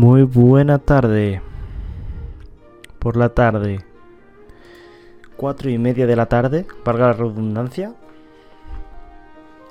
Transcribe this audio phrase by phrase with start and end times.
[0.00, 1.42] Muy buena tarde.
[2.98, 3.84] Por la tarde.
[5.36, 7.94] Cuatro y media de la tarde, valga la redundancia.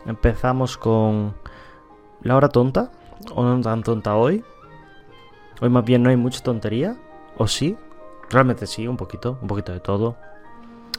[0.06, 1.34] Empezamos con
[2.22, 2.92] la hora tonta.
[3.34, 4.44] O no tan tonta hoy.
[5.62, 6.96] Hoy más bien no hay mucha tontería.
[7.36, 7.76] ¿O sí?
[8.30, 9.40] Realmente sí, un poquito.
[9.42, 10.16] Un poquito de todo.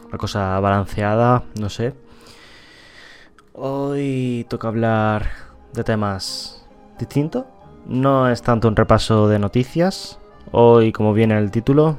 [0.08, 1.94] Una cosa balanceada, no sé.
[3.52, 5.30] Hoy toca hablar
[5.72, 6.66] de temas
[6.98, 7.44] distintos.
[7.86, 10.18] No es tanto un repaso de noticias.
[10.52, 11.96] Hoy, como viene el título,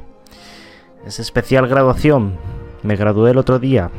[1.05, 2.38] es especial graduación.
[2.84, 3.91] Me gradué el otro día.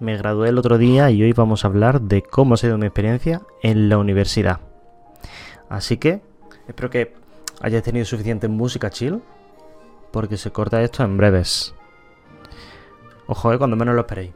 [0.00, 2.86] Me gradué el otro día y hoy vamos a hablar de cómo ha sido mi
[2.86, 4.60] experiencia en la universidad.
[5.68, 6.20] Así que
[6.68, 7.14] espero que
[7.60, 9.22] hayáis tenido suficiente música chill.
[10.10, 11.74] Porque se corta esto en breves.
[13.26, 14.32] Ojo, eh, cuando menos lo esperéis.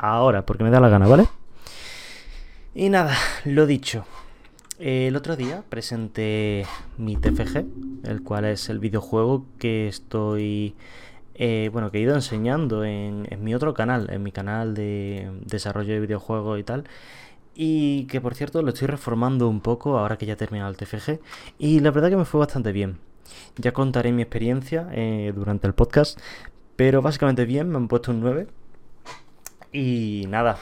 [0.00, 1.28] Ahora, porque me da la gana, ¿vale?
[2.76, 4.04] Y nada, lo dicho.
[4.80, 6.66] El otro día presenté
[6.98, 7.64] mi TFG,
[8.02, 10.74] el cual es el videojuego que estoy.
[11.36, 15.94] Eh, bueno, que he ido enseñando en, mi otro canal, en mi canal de desarrollo
[15.94, 16.84] de videojuegos y tal.
[17.54, 20.76] Y que por cierto lo estoy reformando un poco ahora que ya he terminado el
[20.76, 21.20] TFG.
[21.58, 22.98] Y la verdad que me fue bastante bien.
[23.56, 26.18] Ya contaré mi experiencia eh, durante el podcast.
[26.74, 28.48] Pero básicamente bien, me han puesto un 9.
[29.72, 30.58] Y nada,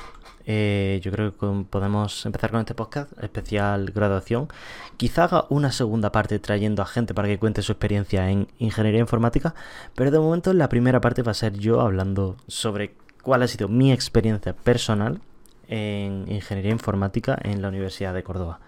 [0.46, 4.48] eh, yo creo que podemos empezar con este podcast especial graduación.
[4.96, 9.00] Quizá haga una segunda parte trayendo a gente para que cuente su experiencia en ingeniería
[9.00, 9.54] informática,
[9.94, 13.68] pero de momento la primera parte va a ser yo hablando sobre cuál ha sido
[13.68, 15.20] mi experiencia personal
[15.68, 18.60] en ingeniería informática en la Universidad de Córdoba.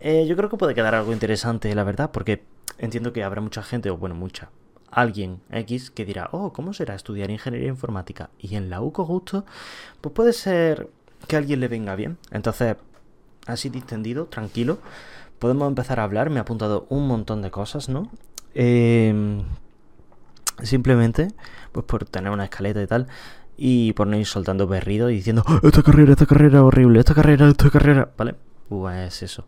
[0.00, 2.42] Eh, yo creo que puede quedar algo interesante, la verdad, porque
[2.78, 4.50] entiendo que habrá mucha gente, o bueno, mucha,
[4.90, 8.30] alguien X que dirá, oh, ¿cómo será estudiar ingeniería informática?
[8.38, 9.44] Y en la UCO justo,
[10.00, 10.88] pues puede ser
[11.26, 12.18] que a alguien le venga bien.
[12.30, 12.76] Entonces,
[13.46, 14.78] así distendido, tranquilo,
[15.38, 16.30] podemos empezar a hablar.
[16.30, 18.10] Me ha apuntado un montón de cosas, ¿no?
[18.54, 19.42] Eh,
[20.62, 21.28] simplemente,
[21.72, 23.06] pues por tener una escaleta y tal.
[23.56, 27.14] Y por no ir soltando berrido y diciendo, oh, esta carrera, esta carrera horrible, esta
[27.14, 28.10] carrera, esta carrera.
[28.16, 28.34] ¿Vale?
[28.68, 29.46] Pues eso.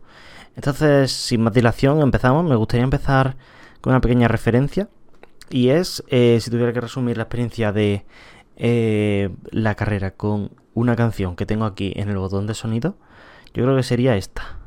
[0.55, 2.45] Entonces, sin más dilación, empezamos.
[2.45, 3.35] Me gustaría empezar
[3.81, 4.87] con una pequeña referencia
[5.49, 8.05] y es, eh, si tuviera que resumir la experiencia de
[8.55, 12.95] eh, la carrera con una canción que tengo aquí en el botón de sonido,
[13.53, 14.57] yo creo que sería esta.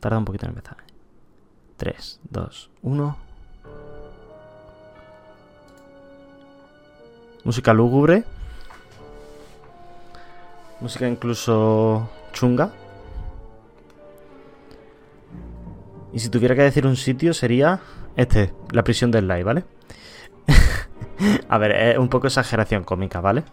[0.00, 0.78] Tarda un poquito en empezar.
[1.76, 3.18] 3, 2, 1.
[7.44, 8.24] Música lúgubre.
[10.80, 12.72] Música incluso chunga.
[16.12, 17.80] Y si tuviera que decir un sitio sería
[18.18, 19.64] este, la prisión del live, ¿vale?
[21.48, 23.44] a ver, es un poco exageración cómica, ¿vale?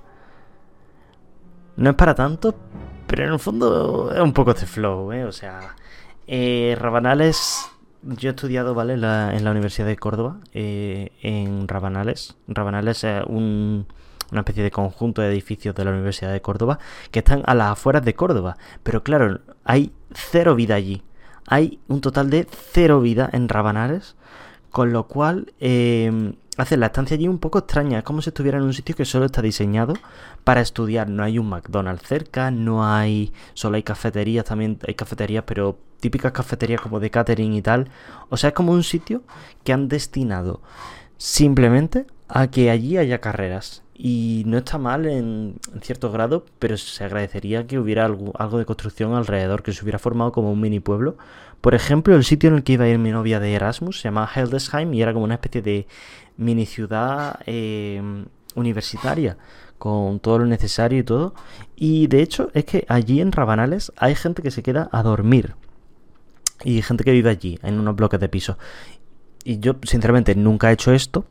[1.77, 2.55] No es para tanto,
[3.05, 5.23] pero en el fondo es un poco este flow, ¿eh?
[5.25, 5.75] O sea,
[6.25, 7.69] eh, Rabanales,
[8.01, 8.93] yo he estudiado, ¿vale?
[8.95, 12.35] en la Universidad de Córdoba, eh, en Rabanales.
[12.47, 13.85] Rabanales es un,
[14.31, 16.79] una especie de conjunto de edificios de la Universidad de Córdoba
[17.11, 18.57] que están a las afueras de Córdoba.
[18.81, 21.03] Pero claro, hay cero vida allí.
[21.47, 24.15] Hay un total de cero vida en Rabanales
[24.75, 27.99] con lo cual eh, la estancia allí un poco extraña.
[27.99, 29.93] Es como si estuviera en un sitio que solo está diseñado
[30.43, 31.09] para estudiar.
[31.09, 33.31] No hay un McDonald's cerca, no hay.
[33.53, 37.87] Solo hay cafeterías, también hay cafeterías, pero típicas cafeterías como de catering y tal.
[38.27, 39.23] O sea, es como un sitio
[39.63, 40.59] que han destinado
[41.15, 43.81] simplemente a que allí haya carreras.
[43.97, 48.65] Y no está mal en, cierto grado, pero se agradecería que hubiera algo, algo, de
[48.65, 51.15] construcción alrededor, que se hubiera formado como un mini pueblo.
[51.61, 54.03] Por ejemplo, el sitio en el que iba a ir mi novia de Erasmus se
[54.03, 55.87] llama Heldesheim y era como una especie de
[56.37, 58.01] mini ciudad eh,
[58.55, 59.37] universitaria,
[59.77, 61.33] con todo lo necesario y todo.
[61.75, 65.55] Y de hecho es que allí en Rabanales hay gente que se queda a dormir.
[66.63, 68.57] Y gente que vive allí, en unos bloques de piso.
[69.43, 71.25] Y yo, sinceramente, nunca he hecho esto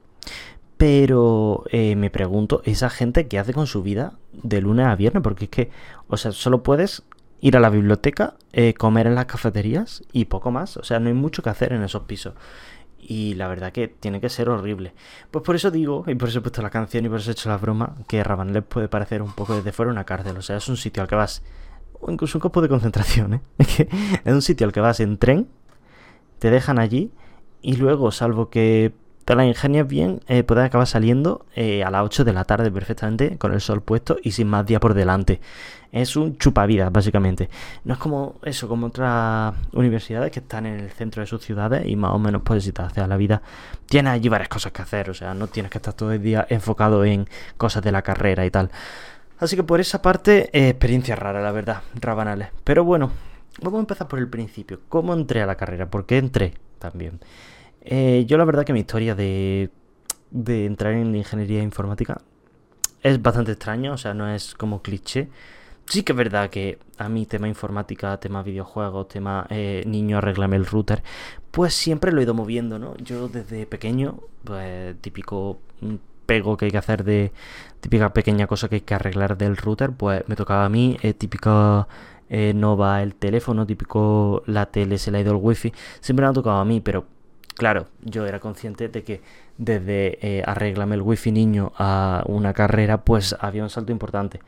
[0.77, 5.23] pero eh, me pregunto, esa gente qué hace con su vida de lunes a viernes,
[5.23, 5.71] porque es que,
[6.09, 7.05] o sea, solo puedes
[7.45, 10.79] ir a la biblioteca, eh, comer en las cafeterías y poco más.
[10.79, 12.33] O sea, no hay mucho que hacer en esos pisos.
[12.99, 14.95] Y la verdad que tiene que ser horrible.
[15.31, 17.33] Pues por eso digo, y por eso he puesto la canción y por eso he
[17.33, 20.39] hecho la broma, que Rabanel puede parecer un poco desde fuera una cárcel.
[20.39, 21.43] O sea, es un sitio al que vas,
[22.01, 23.41] o incluso un campo de concentración, ¿eh?
[24.25, 25.47] Es un sitio al que vas en tren,
[26.39, 27.13] te dejan allí
[27.61, 28.95] y luego, salvo que
[29.25, 32.71] te la ingenias bien, eh, puedes acabar saliendo eh, a las 8 de la tarde
[32.71, 35.41] perfectamente, con el sol puesto y sin más día por delante.
[35.93, 37.49] Es un chupavidas, básicamente.
[37.85, 41.87] No es como eso, como otras universidades que están en el centro de sus ciudades
[41.87, 43.43] y más o menos puedes ir hacia la vida.
[43.87, 46.47] Tienes allí varias cosas que hacer, o sea, no tienes que estar todo el día
[46.51, 48.71] enfocado en cosas de la carrera y tal.
[49.39, 52.49] Así que por esa parte, eh, experiencia rara, la verdad, rabanales.
[52.65, 53.11] Pero bueno,
[53.63, 54.81] vamos a empezar por el principio.
[54.89, 55.87] ¿Cómo entré a la carrera?
[55.87, 57.21] ¿Por qué entré también?
[57.85, 59.71] Eh, yo la verdad que mi historia de,
[60.31, 62.21] de entrar en ingeniería informática
[63.03, 65.29] es bastante extraña, o sea, no es como cliché.
[65.87, 70.57] Sí que es verdad que a mí tema informática, tema videojuegos, tema eh, niño arreglame
[70.57, 71.03] el router,
[71.51, 72.97] pues siempre lo he ido moviendo, ¿no?
[72.97, 75.59] Yo desde pequeño, pues típico
[76.25, 77.33] pego que hay que hacer de
[77.81, 81.13] típica pequeña cosa que hay que arreglar del router, pues me tocaba a mí, eh,
[81.13, 81.87] típica
[82.31, 86.25] eh, no va el teléfono, típico la tele se le ha ido el wifi, siempre
[86.25, 87.05] me ha tocado a mí, pero
[87.55, 89.21] claro, yo era consciente de que
[89.59, 94.41] desde eh, arréglame el wifi niño a una carrera, pues había un salto importante.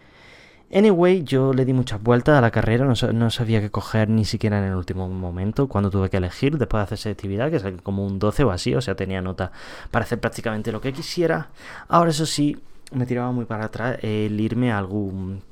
[0.75, 4.59] Anyway, yo le di muchas vueltas a la carrera, no, sabía qué coger ni siquiera
[4.59, 8.05] en el último momento, cuando tuve que elegir, después de hacer selectividad, que es como
[8.05, 9.53] un 12 o así, o sea, tenía nota
[9.93, 11.51] para hacer prácticamente lo que quisiera.
[11.87, 12.61] Ahora eso sí,
[12.91, 15.43] me tiraba muy para atrás el irme a algún...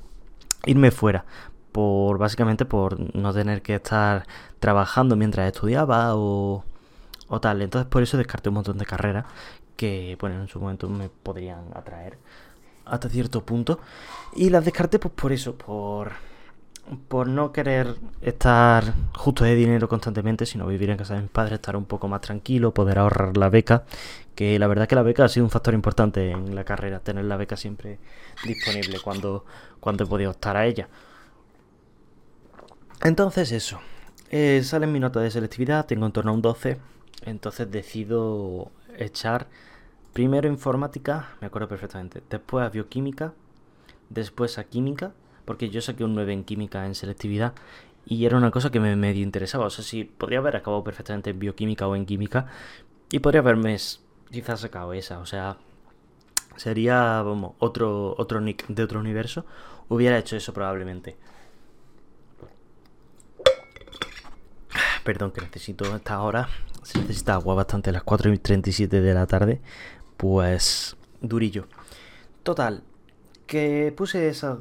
[0.67, 1.25] irme fuera,
[1.71, 4.27] por básicamente por no tener que estar
[4.59, 6.65] trabajando mientras estudiaba o,
[7.29, 7.63] o tal.
[7.63, 9.27] Entonces por eso descarté un montón de carreras
[9.77, 12.19] que, bueno, en su momento me podrían atraer
[12.85, 13.81] hasta cierto punto.
[14.35, 16.13] Y las descarté pues por eso, por,
[17.09, 21.55] por no querer estar justo de dinero constantemente, sino vivir en casa de mis padres,
[21.55, 23.85] estar un poco más tranquilo, poder ahorrar la beca,
[24.35, 27.25] que la verdad que la beca ha sido un factor importante en la carrera, tener
[27.25, 27.99] la beca siempre
[28.45, 29.45] disponible cuando,
[29.81, 30.89] cuando he podido optar a ella.
[33.03, 33.81] Entonces eso,
[34.31, 36.79] eh, sale mi nota de selectividad, tengo en torno a un 12,
[37.23, 39.49] entonces decido echar
[40.15, 42.23] Primero informática, me acuerdo perfectamente.
[42.31, 43.35] Después a bioquímica.
[44.11, 45.13] Después a química.
[45.45, 47.53] Porque yo saqué un 9 en química en selectividad.
[48.07, 49.67] Y era una cosa que me medio interesaba.
[49.67, 52.47] O sea, sí, podría haber acabado perfectamente en bioquímica o en química.
[53.11, 53.77] Y podría haberme
[54.31, 55.19] quizás sacado esa.
[55.19, 55.57] O sea,
[56.55, 59.45] sería, vamos, otro, otro nick de otro universo.
[59.89, 61.17] Hubiera hecho eso probablemente.
[65.05, 66.49] Perdón, que necesito esta hora.
[66.83, 69.61] Se necesita agua bastante a las 4 y 37 de la tarde
[70.17, 71.67] pues durillo.
[72.43, 72.83] Total,
[73.47, 74.59] que puse esas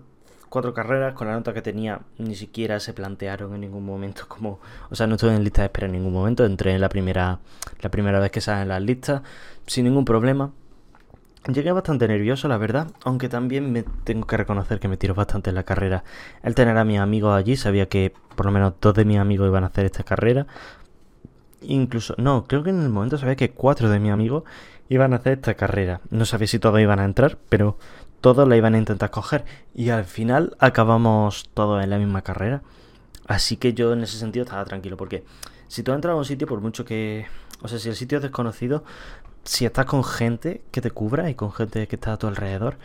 [0.49, 4.59] cuatro carreras con la nota que tenía, ni siquiera se plantearon en ningún momento como,
[4.89, 7.39] o sea, no estuve en lista de espera en ningún momento, entré en la primera
[7.81, 9.21] la primera vez que salen las listas
[9.65, 10.51] sin ningún problema.
[11.51, 15.49] Llegué bastante nervioso, la verdad, aunque también me tengo que reconocer que me tiro bastante
[15.49, 16.05] en la carrera.
[16.41, 19.49] El tener a mis amigos allí, sabía que por lo menos dos de mis amigos
[19.49, 20.47] iban a hacer esta carrera.
[21.61, 24.43] Incluso, no, creo que en el momento sabía que cuatro de mis amigos
[24.87, 25.99] iban a hacer esta carrera.
[26.11, 27.77] No sabía si todos iban a entrar, pero
[28.21, 29.43] todos la iban a intentar coger.
[29.75, 32.61] Y al final acabamos todos en la misma carrera.
[33.27, 35.25] Así que yo en ese sentido estaba tranquilo, porque
[35.67, 37.25] si tú entras a un sitio, por mucho que...
[37.61, 38.83] O sea, si el sitio es desconocido,
[39.43, 42.77] si estás con gente que te cubra y con gente que está a tu alrededor,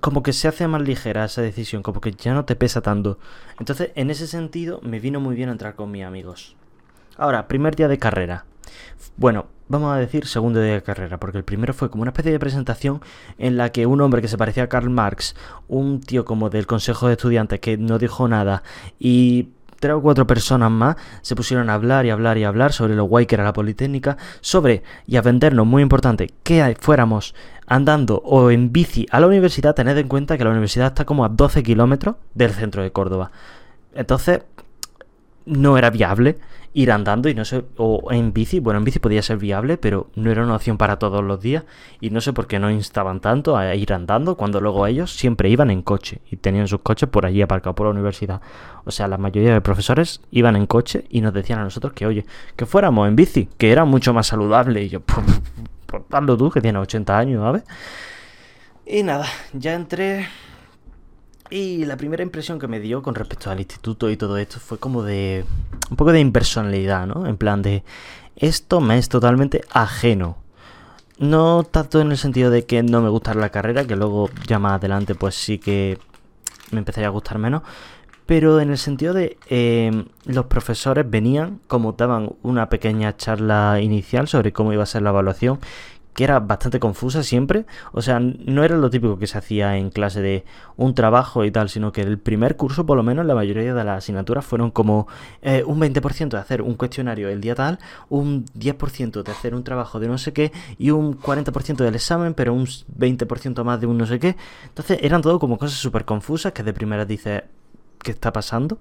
[0.00, 3.18] como que se hace más ligera esa decisión, como que ya no te pesa tanto.
[3.58, 6.56] Entonces, en ese sentido, me vino muy bien entrar con mis amigos.
[7.16, 8.44] Ahora, primer día de carrera.
[9.16, 12.32] Bueno, vamos a decir segundo día de carrera, porque el primero fue como una especie
[12.32, 13.00] de presentación
[13.38, 15.36] en la que un hombre que se parecía a Karl Marx,
[15.68, 18.62] un tío como del Consejo de Estudiantes que no dijo nada
[18.98, 19.50] y
[19.84, 23.04] tres o cuatro personas más se pusieron a hablar y hablar y hablar sobre lo
[23.04, 27.34] guay que era la Politécnica, sobre y a vendernos, muy importante, que fuéramos
[27.66, 31.22] andando o en bici a la universidad, tened en cuenta que la universidad está como
[31.26, 33.30] a 12 kilómetros del centro de Córdoba.
[33.94, 34.40] Entonces,
[35.44, 36.38] no era viable
[36.74, 40.08] ir andando y no sé, o en bici, bueno, en bici podía ser viable, pero
[40.16, 41.62] no era una opción para todos los días
[42.00, 45.48] y no sé por qué no instaban tanto a ir andando cuando luego ellos siempre
[45.48, 48.40] iban en coche y tenían sus coches por allí aparcados por la universidad.
[48.84, 52.06] O sea, la mayoría de profesores iban en coche y nos decían a nosotros que,
[52.06, 52.26] oye,
[52.56, 55.02] que fuéramos en bici, que era mucho más saludable y yo,
[56.10, 57.62] hazlo tú, que tienes 80 años, ¿sabes?
[58.84, 60.26] Y nada, ya entré
[61.54, 64.78] y la primera impresión que me dio con respecto al instituto y todo esto fue
[64.78, 65.44] como de
[65.88, 67.28] un poco de impersonalidad, ¿no?
[67.28, 67.84] En plan de
[68.34, 70.36] esto me es totalmente ajeno.
[71.18, 74.58] No tanto en el sentido de que no me gusta la carrera, que luego ya
[74.58, 75.96] más adelante pues sí que
[76.72, 77.62] me empezaría a gustar menos,
[78.26, 84.26] pero en el sentido de eh, los profesores venían, como daban una pequeña charla inicial
[84.26, 85.60] sobre cómo iba a ser la evaluación
[86.14, 87.66] que era bastante confusa siempre.
[87.92, 90.44] O sea, no era lo típico que se hacía en clase de
[90.76, 93.84] un trabajo y tal, sino que el primer curso, por lo menos, la mayoría de
[93.84, 95.08] las asignaturas fueron como
[95.42, 97.78] eh, un 20% de hacer un cuestionario el día tal,
[98.08, 102.34] un 10% de hacer un trabajo de no sé qué y un 40% del examen,
[102.34, 104.36] pero un 20% más de un no sé qué.
[104.64, 107.42] Entonces eran todo como cosas súper confusas que de primera dices,
[108.02, 108.78] ¿qué está pasando?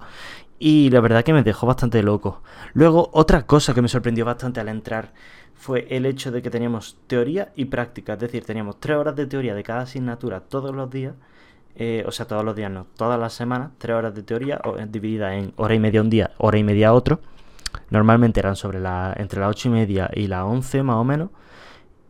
[0.59, 2.41] Y la verdad que me dejó bastante loco.
[2.73, 5.11] Luego, otra cosa que me sorprendió bastante al entrar
[5.55, 9.25] fue el hecho de que teníamos teoría y práctica, es decir, teníamos tres horas de
[9.25, 11.13] teoría de cada asignatura todos los días
[11.75, 15.36] eh, o sea, todos los días no, todas las semanas, tres horas de teoría dividida
[15.36, 17.19] en hora y media un día, hora y media otro.
[17.89, 21.29] Normalmente eran sobre la, entre las ocho y media y las once más o menos.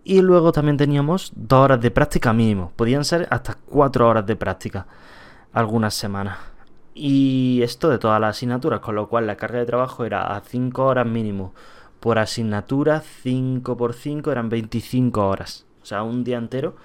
[0.04, 2.74] Y luego también teníamos dos horas de práctica mínimo.
[2.76, 4.86] Podían ser hasta cuatro horas de práctica
[5.54, 6.38] algunas semanas.
[6.94, 10.42] Y esto de todas las asignaturas, con lo cual la carga de trabajo era a
[10.42, 11.54] cinco horas mínimo
[12.04, 15.66] por asignatura, 5 por 5 eran 25 horas.
[15.82, 16.76] O sea, un día entero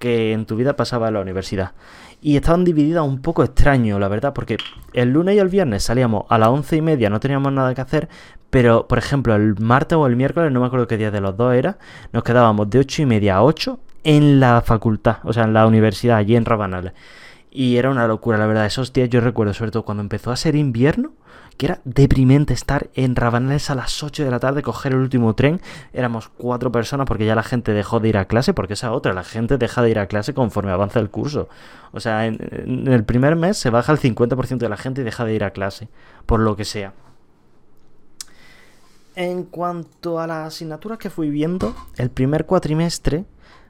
[0.00, 1.74] que en tu vida pasaba en la universidad.
[2.20, 4.56] Y estaban divididas un poco extraño, la verdad, porque
[4.92, 7.82] el lunes y el viernes salíamos a las once y media, no teníamos nada que
[7.82, 8.08] hacer,
[8.50, 11.36] pero por ejemplo el martes o el miércoles, no me acuerdo qué día de los
[11.36, 11.78] dos era,
[12.12, 15.68] nos quedábamos de ocho y media a 8 en la facultad, o sea, en la
[15.68, 16.94] universidad, allí en Rabanales.
[17.56, 20.36] Y era una locura, la verdad, esos días yo recuerdo, sobre todo cuando empezó a
[20.36, 21.12] ser invierno,
[21.56, 25.36] que era deprimente estar en Rabanales a las 8 de la tarde, coger el último
[25.36, 25.60] tren.
[25.92, 29.12] Éramos cuatro personas porque ya la gente dejó de ir a clase, porque esa otra,
[29.14, 31.48] la gente deja de ir a clase conforme avanza el curso.
[31.92, 35.24] O sea, en, el primer mes se baja el 50% de la gente y deja
[35.24, 35.88] de ir a clase,
[36.26, 36.92] por lo que sea.
[39.14, 43.26] En cuanto a las asignaturas que fui viendo, el primer cuatrimestre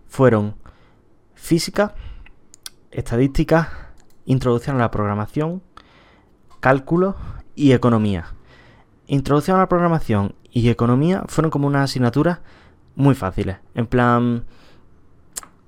[0.08, 0.54] fueron
[1.34, 1.94] física,
[2.94, 3.92] estadística,
[4.24, 5.62] introducción a la programación,
[6.60, 7.16] cálculo
[7.54, 8.26] y economía.
[9.06, 12.40] Introducción a la programación y economía fueron como unas asignaturas
[12.94, 13.58] muy fáciles.
[13.74, 14.44] En plan,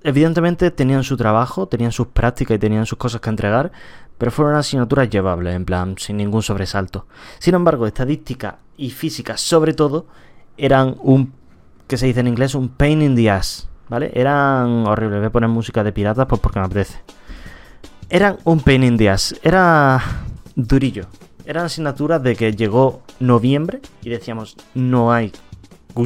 [0.02, 3.72] evidentemente tenían su trabajo, tenían sus prácticas y tenían sus cosas que entregar,
[4.18, 7.06] pero fueron asignaturas llevables, en plan, sin ningún sobresalto.
[7.38, 10.06] Sin embargo, estadística y física, sobre todo,
[10.56, 11.34] eran un,
[11.86, 14.10] que se dice en inglés, un pain in the ass, ¿vale?
[14.14, 15.18] Eran horribles.
[15.20, 17.00] Voy a poner música de piratas pues porque me apetece.
[18.08, 19.14] Eran un pain in the.
[19.42, 20.02] Era
[20.54, 21.06] durillo
[21.46, 25.32] eran asignaturas de que llegó noviembre y decíamos, no hay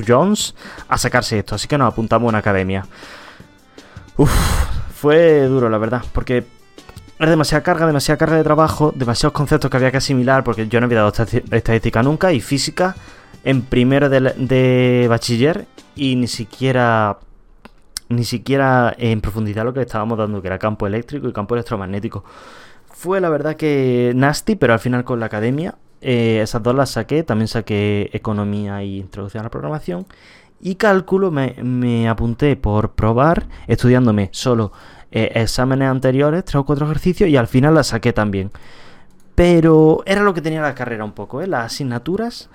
[0.07, 0.54] Jones
[0.87, 2.87] a sacarse esto, así que nos apuntamos a una academia.
[4.16, 4.30] Uf,
[4.95, 6.45] fue duro, la verdad, porque
[7.19, 10.78] era demasiada carga, demasiada carga de trabajo, demasiados conceptos que había que asimilar, porque yo
[10.78, 12.95] no había dado estadística nunca, y física
[13.42, 15.66] en primero de bachiller,
[15.97, 17.19] y ni siquiera
[18.11, 22.25] ni siquiera en profundidad lo que estábamos dando, que era campo eléctrico y campo electromagnético.
[22.93, 26.90] Fue la verdad que nasty, pero al final con la academia eh, esas dos las
[26.90, 27.23] saqué.
[27.23, 30.07] También saqué economía y introducción a la programación.
[30.61, 34.73] Y cálculo me, apunté por probar, estudiándome solo
[35.11, 38.50] eh, exámenes anteriores, tres o cuatro ejercicios, y al final las saqué también.
[39.35, 41.47] Pero era lo que tenía la carrera un poco, ¿eh?
[41.47, 42.50] Las asignaturas.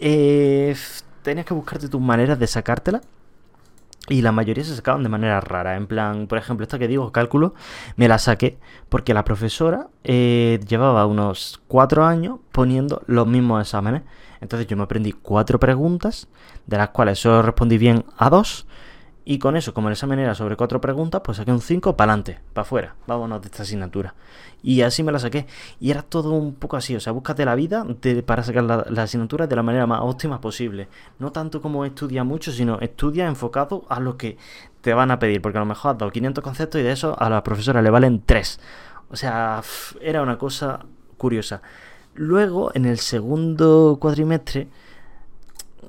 [0.00, 0.74] Eh,
[1.22, 3.02] tenías que buscarte tus maneras de sacártela.
[4.08, 5.76] Y la mayoría se sacaban de manera rara.
[5.76, 7.54] En plan, por ejemplo, esta que digo, cálculo,
[7.96, 8.58] me la saqué
[8.90, 14.02] porque la profesora eh, llevaba unos cuatro años poniendo los mismos exámenes.
[14.42, 16.28] Entonces yo me aprendí cuatro preguntas,
[16.66, 18.66] de las cuales solo respondí bien a dos.
[19.26, 22.12] Y con eso, como el examen era sobre cuatro preguntas, pues saqué un 5 para
[22.12, 22.94] adelante, para afuera.
[23.06, 24.14] Vámonos de esta asignatura.
[24.62, 25.46] Y así me la saqué.
[25.80, 26.94] Y era todo un poco así.
[26.94, 27.86] O sea, búscate la vida
[28.26, 30.88] para sacar la, asignatura de la manera más óptima posible.
[31.18, 34.36] No tanto como estudia mucho, sino estudia enfocado a lo que
[34.82, 35.40] te van a pedir.
[35.40, 37.88] Porque a lo mejor has dado 500 conceptos y de eso a la profesora le
[37.88, 38.60] valen 3.
[39.10, 39.62] O sea,
[40.02, 40.80] era una cosa
[41.16, 41.62] curiosa.
[42.14, 44.68] Luego, en el segundo cuatrimestre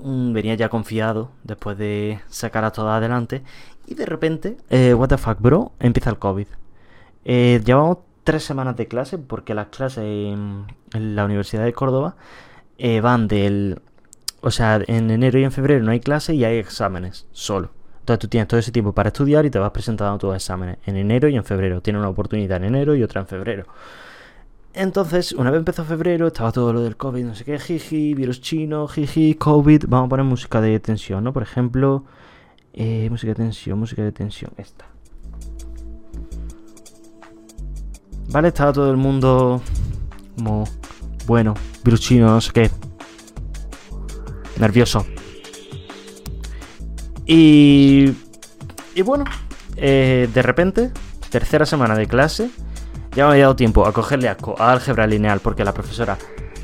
[0.03, 3.43] venía ya confiado después de sacar a todas adelante.
[3.87, 6.47] Y de repente, eh, what the fuck, bro, empieza el COVID.
[7.25, 12.15] Eh, llevamos tres semanas de clase porque las clases en, la Universidad de Córdoba
[12.77, 13.81] eh, van del...
[14.41, 17.71] O sea, en enero y en febrero no hay clase y hay exámenes solo.
[17.99, 20.95] Entonces tú tienes todo ese tiempo para estudiar y te vas presentando tus exámenes en
[20.95, 21.81] enero y en febrero.
[21.81, 23.65] Tienes una oportunidad en enero y otra en febrero.
[24.75, 28.41] Entonces, una vez empezó febrero, estaba todo lo del COVID, no sé qué, jiji, virus
[28.41, 29.85] chino, jiji, COVID.
[29.87, 31.31] Vamos a poner música de tensión, ¿no?
[31.31, 32.03] Por ejemplo,
[32.73, 34.85] eh, música de tensión, música de tensión, esta.
[38.27, 39.61] Vale, estaba todo el mundo
[40.35, 40.65] como,
[41.25, 41.53] bueno,
[41.85, 42.69] virus chino, no sé qué.
[44.59, 45.05] Nervioso.
[47.25, 48.11] Y,
[48.93, 49.23] y bueno,
[49.77, 50.91] eh, de repente,
[51.29, 52.49] tercera semana de clase
[53.15, 56.17] ya me había dado tiempo a cogerle asco a álgebra lineal porque la profesora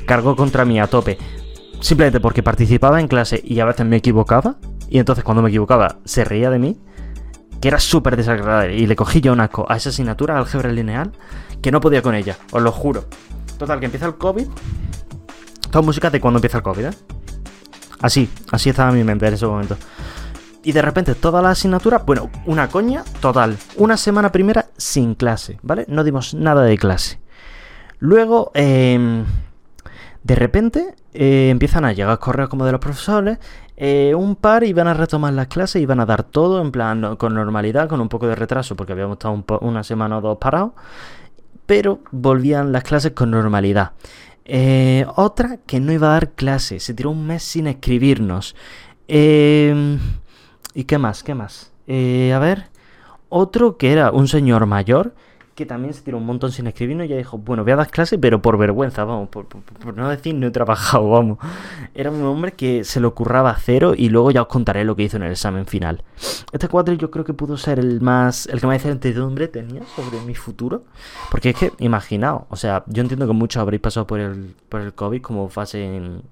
[0.06, 1.18] cargó contra mí a tope.
[1.80, 4.56] Simplemente porque participaba en clase y a veces me equivocaba.
[4.88, 6.78] Y entonces cuando me equivocaba se reía de mí.
[7.60, 8.76] Que era súper desagradable.
[8.76, 11.12] Y le cogí ya un asco a esa asignatura, álgebra lineal,
[11.62, 12.36] que no podía con ella.
[12.50, 13.04] Os lo juro.
[13.56, 14.46] Total, que empieza el COVID.
[15.70, 16.90] Toda música de cuando empieza el COVID, ¿eh?
[18.00, 19.76] Así, así estaba mi mente en ese momento.
[20.64, 23.56] Y de repente toda la asignatura, bueno, una coña total.
[23.76, 25.84] Una semana primera sin clase, ¿vale?
[25.88, 27.18] No dimos nada de clase.
[27.98, 29.24] Luego, em,
[30.22, 33.38] de repente, eh, empiezan a llegar correos como de los profesores.
[33.76, 37.34] Eh, un par iban a retomar las clases, iban a dar todo en plan con
[37.34, 40.72] normalidad, con un poco de retraso, porque habíamos estado una semana o dos parados.
[41.66, 43.92] Pero volvían las clases con normalidad.
[44.44, 48.54] Eh, otra que no iba a dar clases, se tiró un mes sin escribirnos.
[50.74, 51.22] ¿Y qué más?
[51.22, 51.70] ¿Qué más?
[51.88, 52.68] a ver,
[53.28, 55.14] otro que era un señor mayor
[55.54, 57.90] que también se tiró un montón sin escribirnos y ya dijo, bueno, voy a dar
[57.90, 59.46] clase, pero por vergüenza, vamos, por,
[59.94, 61.38] no decir no he trabajado, vamos.
[61.94, 65.02] Era un hombre que se lo curraba cero y luego ya os contaré lo que
[65.02, 66.02] hizo en el examen final.
[66.52, 70.20] Este cuadro yo creo que pudo ser el más, el que más incertidumbre tenía sobre
[70.22, 70.84] mi futuro,
[71.30, 74.80] porque es que, imaginaos, o sea, yo entiendo que muchos habréis pasado por el, por
[74.80, 76.22] el COVID como fase en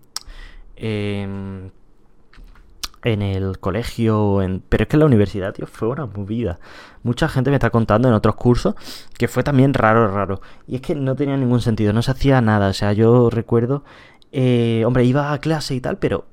[3.03, 4.63] en el colegio, en...
[4.69, 6.59] pero es que en la universidad, tío, fue una movida.
[7.03, 8.75] Mucha gente me está contando en otros cursos
[9.17, 10.41] que fue también raro, raro.
[10.67, 12.69] Y es que no tenía ningún sentido, no se hacía nada.
[12.69, 13.85] O sea, yo recuerdo,
[14.33, 16.27] eh, hombre, iba a clase y tal, pero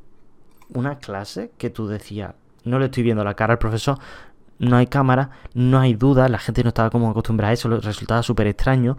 [0.73, 2.33] una clase que tú decías,
[2.63, 3.97] no le estoy viendo la cara al profesor,
[4.59, 8.23] no hay cámara, no hay duda, la gente no estaba como acostumbrada a eso, resultaba
[8.23, 8.97] súper extraño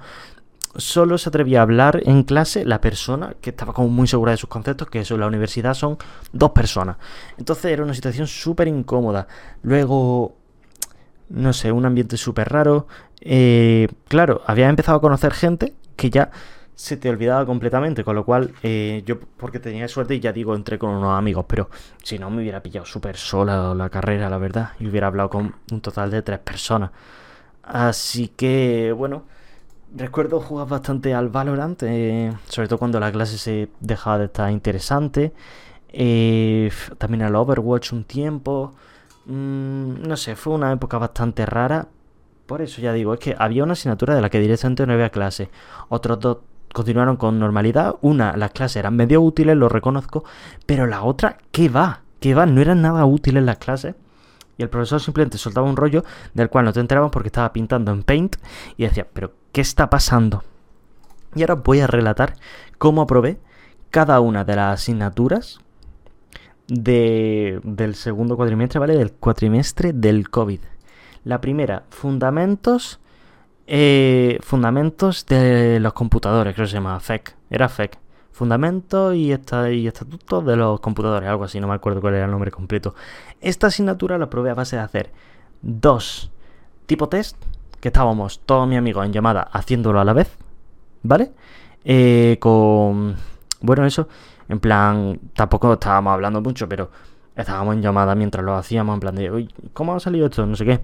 [0.79, 4.39] solo se atrevía a hablar en clase la persona que estaba como muy segura de
[4.39, 5.99] sus conceptos, que eso en la universidad son
[6.33, 6.97] dos personas.
[7.37, 9.27] Entonces era una situación súper incómoda.
[9.63, 10.37] Luego,
[11.29, 12.87] no sé, un ambiente súper raro.
[13.21, 16.31] Eh, claro, había empezado a conocer gente que ya
[16.77, 20.55] se te olvidaba completamente, con lo cual eh, yo, porque tenía suerte y ya digo,
[20.55, 21.69] entré con unos amigos, pero
[22.05, 25.57] si no me hubiera pillado súper sola la carrera, la verdad, y hubiera hablado con
[25.73, 26.93] un total de tres personas.
[27.65, 29.25] Así que, bueno
[29.97, 34.51] Recuerdo jugar bastante al Valorant, eh, sobre todo cuando la clase se dejaba de estar
[34.51, 35.33] interesante.
[35.91, 38.75] Eh, también al Overwatch un tiempo.
[39.27, 41.89] Mm, no sé, fue una época bastante rara.
[42.47, 45.11] Por eso ya digo, es que había una asignatura de la que directamente no había
[45.11, 45.51] clase.
[45.89, 46.39] Otros dos
[46.73, 47.97] continuaron con normalidad.
[48.03, 50.25] Una, las clases eran medio útiles, lo reconozco.
[50.67, 52.03] Pero la otra, ¿qué va?
[52.21, 52.45] ¿Qué va?
[52.47, 53.95] No eran nada útiles las clases
[54.59, 57.93] y el profesor simplemente soltaba un rollo del cual no te enterabas porque estaba pintando
[57.93, 58.37] en Paint
[58.77, 60.43] y decía, pero ¿qué está pasando?
[61.35, 62.35] Y ahora voy a relatar
[62.77, 63.39] cómo aprobé
[63.91, 65.61] cada una de las asignaturas
[66.67, 68.97] de, del segundo cuatrimestre, ¿vale?
[68.97, 70.61] Del cuatrimestre del COVID.
[71.25, 73.01] La primera, fundamentos,
[73.67, 77.99] eh, fundamentos de los computadores, creo que se llama FEC, era FEC.
[78.39, 82.31] Fundamentos y, y estatutos de los computadores, algo así, no me acuerdo cuál era el
[82.31, 82.95] nombre completo.
[83.41, 85.11] Esta asignatura la probé a base de hacer
[85.61, 86.31] dos
[86.87, 87.37] tipo test,
[87.81, 90.39] que estábamos todos mis amigos en llamada haciéndolo a la vez,
[91.03, 91.33] ¿vale?
[91.85, 93.17] Eh, con...
[93.61, 94.07] Bueno, eso,
[94.49, 96.93] en plan, tampoco estábamos hablando mucho, pero
[97.35, 100.47] estábamos en llamada mientras lo hacíamos, en plan de, uy, ¿cómo ha salido esto?
[100.47, 100.81] No sé qué.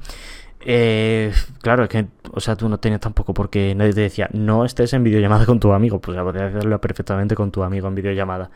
[0.66, 4.64] Eh, claro, es que, o sea, tú no tenías tampoco porque nadie te decía, no
[4.64, 7.94] estés en videollamada con tu amigo, pues ya podías hacerlo perfectamente con tu amigo en
[7.94, 8.50] videollamada.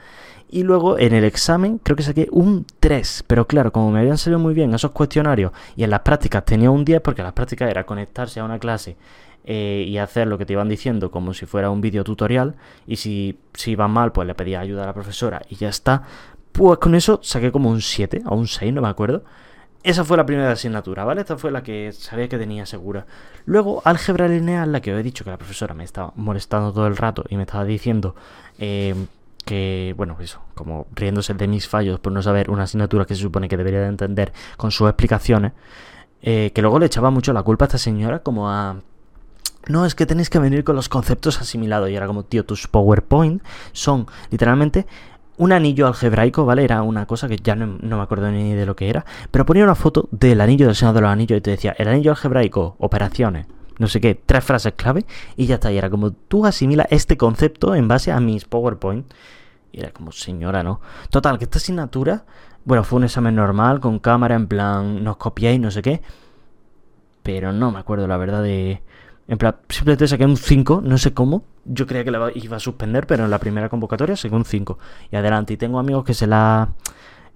[0.51, 4.17] Y luego en el examen creo que saqué un 3, pero claro, como me habían
[4.17, 7.71] salido muy bien esos cuestionarios y en las prácticas tenía un 10 porque las prácticas
[7.71, 8.97] era conectarse a una clase
[9.45, 12.97] eh, y hacer lo que te iban diciendo como si fuera un video tutorial y
[12.97, 16.03] si, si mal pues le pedía ayuda a la profesora y ya está.
[16.53, 19.25] Pues con eso saqué como un 7 o un 6, no me acuerdo.
[19.85, 21.21] Esa fue la primera asignatura, ¿vale?
[21.21, 23.07] Esta fue la que sabía que tenía segura.
[23.47, 26.87] Luego, álgebra lineal, la que os he dicho que la profesora me estaba molestando todo
[26.89, 28.17] el rato y me estaba diciendo
[28.59, 28.95] eh,
[29.45, 33.23] que, bueno, eso, como riéndose de mis fallos por no saber una asignatura que se
[33.23, 35.53] supone que debería de entender con sus explicaciones,
[36.23, 38.81] eh, que luego le echaba mucho la culpa a esta señora como a...
[39.69, 41.91] No, es que tenéis que venir con los conceptos asimilados.
[41.91, 44.87] Y era como, tío, tus PowerPoint son literalmente
[45.39, 46.65] un anillo algebraico, ¿vale?
[46.65, 49.65] Era una cosa que ya no, me acuerdo ni de lo que era, pero ponía
[49.65, 52.77] una foto del anillo del Señor de los Anillos y te decía, el anillo algebraico,
[52.79, 53.47] operaciones,
[53.79, 55.73] no sé qué, tres frases clave y ya está.
[55.73, 59.07] Y era como, tú asimila este concepto en base a mis PowerPoint.
[59.71, 60.81] Y era como, señora, ¿no?
[61.11, 62.25] Total, que esta asignatura,
[62.65, 66.03] bueno, fue un examen normal, con cámara, en plan, nos copiáis, no sé qué.
[67.23, 68.83] Pero no me acuerdo, la verdad, de
[69.29, 71.45] en plan, simplemente saqué un 5, no sé cómo.
[71.67, 74.79] Yo creía que la iba a suspender, pero en la primera convocatoria saqué un 5.
[75.13, 75.53] Y adelante.
[75.53, 76.71] Y tengo amigos que se la.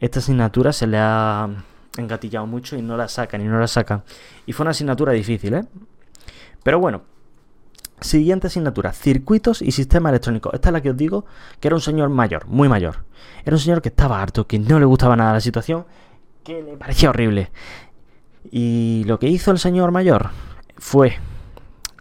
[0.00, 1.50] Esta asignatura se le ha
[1.98, 4.04] engatillado mucho y no la sacan y no la sacan.
[4.46, 5.64] Y fue una asignatura difícil, ¿eh?
[6.62, 7.02] Pero bueno.
[8.00, 10.50] Siguiente asignatura, circuitos y sistema electrónico.
[10.52, 11.24] Esta es la que os digo
[11.60, 13.04] que era un señor mayor, muy mayor.
[13.44, 15.84] Era un señor que estaba harto, que no le gustaba nada la situación,
[16.42, 17.52] que le parecía horrible.
[18.50, 20.30] Y lo que hizo el señor mayor
[20.78, 21.16] fue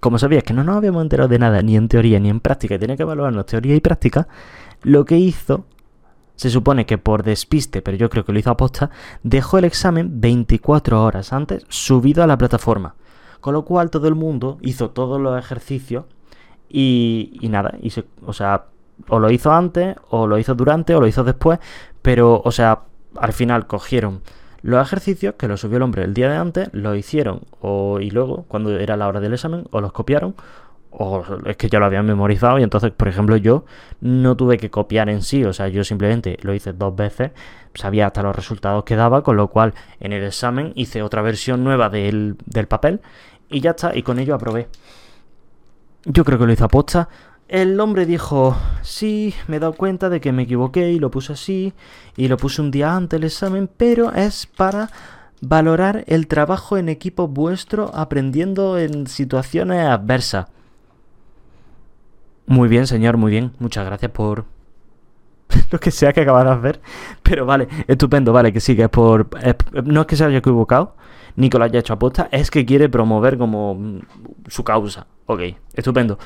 [0.02, 2.76] como sabías que no nos habíamos enterado de nada, ni en teoría ni en práctica,
[2.76, 4.28] y tenía que evaluarnos teoría y práctica,
[4.82, 5.66] lo que hizo,
[6.36, 8.90] se supone que por despiste, pero yo creo que lo hizo a posta,
[9.22, 12.96] dejó el examen 24 horas antes subido a la plataforma.
[13.42, 16.06] Con lo cual todo el mundo hizo todos los ejercicios
[16.68, 17.92] y, y nada, y
[18.26, 18.66] o sea,
[19.08, 21.60] o lo hizo antes, o lo hizo durante, o lo hizo después,
[22.02, 22.82] pero, o sea,
[23.20, 24.22] al final cogieron
[24.62, 28.12] los ejercicios que los subió el hombre el día de antes, los hicieron, o, y
[28.12, 30.36] luego, cuando era la hora del examen, o los copiaron,
[30.92, 33.66] o es que ya lo habían memorizado y entonces, por ejemplo, yo
[34.02, 37.32] no tuve que copiar en sí, o sea, yo simplemente lo hice dos veces,
[37.74, 41.64] sabía hasta los resultados que daba, con lo cual en el examen hice otra versión
[41.64, 43.00] nueva del, del papel
[43.50, 44.68] y ya está, y con ello aprobé.
[46.06, 47.10] Yo creo que lo hizo aposta.
[47.52, 51.34] El hombre dijo, sí, me he dado cuenta de que me equivoqué y lo puse
[51.34, 51.74] así,
[52.16, 54.90] y lo puse un día antes del examen, pero es para
[55.42, 60.48] valorar el trabajo en equipo vuestro aprendiendo en situaciones adversas.
[62.46, 63.52] Muy bien, señor, muy bien.
[63.60, 64.46] Muchas gracias por
[65.72, 66.82] lo que sea que acabas de hacer.
[67.22, 69.28] Pero vale, estupendo, vale, que sí, que es por...
[69.84, 70.96] no es que se haya equivocado,
[71.36, 74.00] ni que lo haya hecho aposta, es que quiere promover como
[74.48, 75.06] su causa.
[75.26, 75.42] Ok,
[75.74, 76.18] estupendo.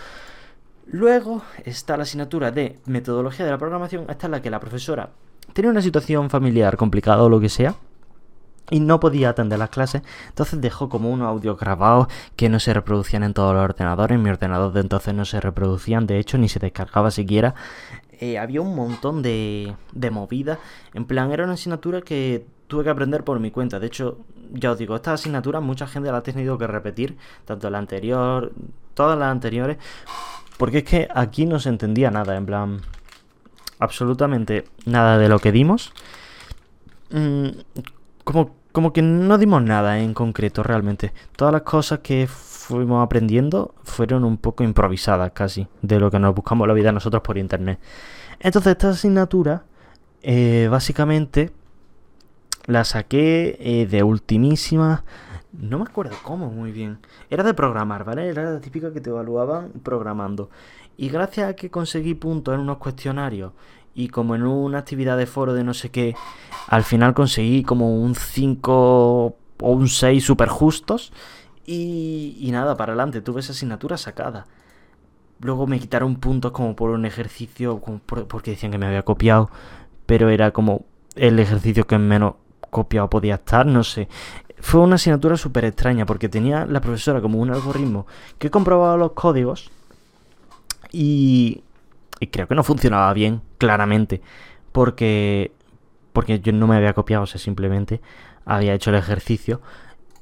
[0.87, 4.05] Luego está la asignatura de metodología de la programación.
[4.09, 5.09] Esta es la que la profesora
[5.53, 7.75] tenía una situación familiar complicada o lo que sea
[8.71, 12.73] y no podía atender las clases, entonces dejó como unos audios grabados que no se
[12.73, 16.37] reproducían en todos los ordenadores, en mi ordenador de entonces no se reproducían, de hecho
[16.37, 17.53] ni se descargaba siquiera.
[18.19, 20.57] Eh, había un montón de, de movidas,
[20.93, 24.17] en plan era una asignatura que tuve que aprender por mi cuenta, de hecho
[24.51, 28.51] ya os digo, esta asignatura mucha gente la ha tenido que repetir, tanto la anterior,
[28.95, 29.77] todas las anteriores,
[30.57, 32.81] porque es que aquí no se entendía nada, en plan,
[33.79, 35.93] absolutamente nada de lo que dimos.
[37.11, 37.49] Mm,
[38.23, 41.13] como, como que no dimos nada en concreto realmente.
[41.35, 46.33] Todas las cosas que fuimos aprendiendo fueron un poco improvisadas casi, de lo que nos
[46.33, 47.79] buscamos la vida nosotros por internet.
[48.39, 49.63] Entonces esta asignatura,
[50.21, 51.51] eh, básicamente,
[52.65, 55.03] la saqué eh, de ultimísima...
[55.59, 56.99] No me acuerdo cómo muy bien.
[57.29, 58.27] Era de programar, ¿vale?
[58.27, 60.49] Era la típica que te evaluaban programando.
[60.97, 63.53] Y gracias a que conseguí puntos en unos cuestionarios
[63.93, 66.15] y como en una actividad de foro de no sé qué,
[66.67, 69.35] al final conseguí como un 5 o
[69.71, 71.13] un 6 super justos
[71.65, 74.45] y, y nada, para adelante, tuve esa asignatura sacada.
[75.39, 79.49] Luego me quitaron puntos como por un ejercicio, porque decían que me había copiado,
[80.05, 82.35] pero era como el ejercicio que menos
[82.69, 84.07] copiado podía estar, no sé.
[84.59, 88.07] Fue una asignatura súper extraña porque tenía la profesora como un algoritmo
[88.39, 89.69] que comprobaba los códigos
[90.91, 91.61] y
[92.19, 94.21] y creo que no funcionaba bien, claramente.
[94.71, 95.51] Porque.
[96.13, 98.01] Porque yo no me había copiado, o sea, simplemente
[98.45, 99.61] había hecho el ejercicio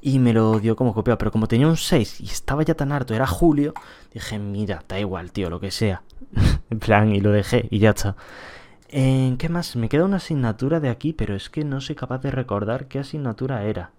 [0.00, 1.18] y me lo dio como copiado.
[1.18, 3.74] Pero como tenía un 6 y estaba ya tan harto, era julio,
[4.12, 6.02] dije, mira, da igual, tío, lo que sea.
[6.70, 8.16] en plan, y lo dejé y ya está.
[8.88, 9.76] ¿En qué más?
[9.76, 12.98] Me queda una asignatura de aquí, pero es que no soy capaz de recordar qué
[12.98, 13.92] asignatura era.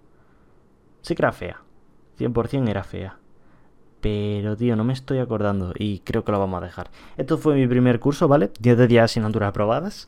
[1.05, 1.61] Sí que era fea.
[2.17, 3.19] 100% era fea.
[4.01, 6.89] Pero, tío, no me estoy acordando y creo que lo vamos a dejar.
[7.15, 8.49] Esto fue mi primer curso, ¿vale?
[8.59, 10.07] 10 de 10 asignaturas aprobadas.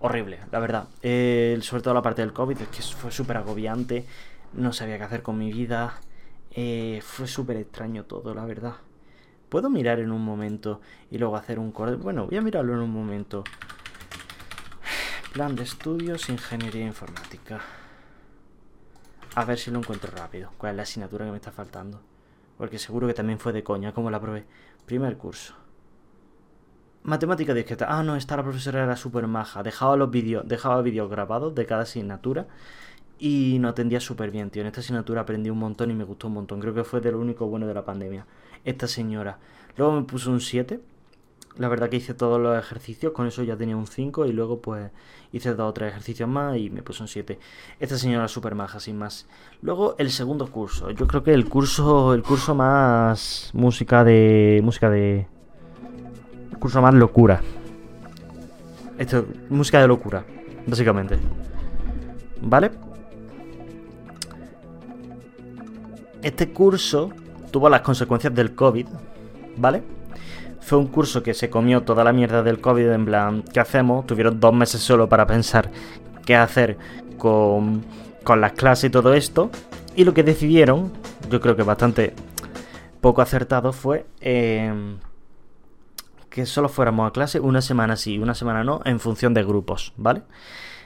[0.00, 0.88] Horrible, la verdad.
[1.00, 4.04] Eh, sobre todo la parte del COVID, es que fue súper agobiante.
[4.52, 6.00] No sabía qué hacer con mi vida.
[6.50, 8.74] Eh, fue súper extraño todo, la verdad.
[9.48, 11.94] Puedo mirar en un momento y luego hacer un corte.
[11.94, 13.44] Bueno, voy a mirarlo en un momento.
[15.34, 17.60] Plan de estudios, ingeniería informática.
[19.34, 20.50] A ver si lo encuentro rápido.
[20.58, 22.00] ¿Cuál es la asignatura que me está faltando?
[22.62, 24.44] porque seguro que también fue de coña, como la probé.
[24.86, 25.54] Primer curso.
[27.02, 27.86] Matemática discreta.
[27.88, 29.64] Ah, no, esta la profesora era súper maja.
[29.64, 32.46] Dejaba los vídeos, dejaba vídeos grabados de cada asignatura
[33.18, 34.62] y no atendía súper bien, tío.
[34.62, 36.60] En esta asignatura aprendí un montón y me gustó un montón.
[36.60, 38.26] Creo que fue de lo único bueno de la pandemia.
[38.64, 39.38] Esta señora.
[39.76, 40.80] Luego me puso un 7
[41.58, 44.60] la verdad que hice todos los ejercicios, con eso ya tenía un 5 y luego
[44.60, 44.90] pues
[45.32, 47.38] hice dos o tres ejercicios más y me puse un 7.
[47.78, 49.26] Esta señora es súper maja, sin más.
[49.60, 54.60] Luego el segundo curso, yo creo que el curso, el curso más música de...
[54.62, 55.26] música de...
[56.50, 57.40] El curso más locura.
[58.98, 60.24] Esto, música de locura,
[60.66, 61.18] básicamente.
[62.40, 62.70] ¿Vale?
[66.22, 67.10] Este curso
[67.50, 68.86] tuvo las consecuencias del COVID,
[69.56, 69.82] ¿vale?
[70.62, 74.06] Fue un curso que se comió toda la mierda del COVID, en plan, ¿qué hacemos?
[74.06, 75.70] Tuvieron dos meses solo para pensar
[76.24, 76.78] qué hacer
[77.18, 77.84] con,
[78.24, 79.50] con las clases y todo esto.
[79.94, 80.92] Y lo que decidieron,
[81.28, 82.14] yo creo que bastante
[83.02, 84.98] poco acertado, fue em,
[86.30, 89.92] que solo fuéramos a clase una semana sí, una semana no, en función de grupos,
[89.96, 90.22] ¿vale?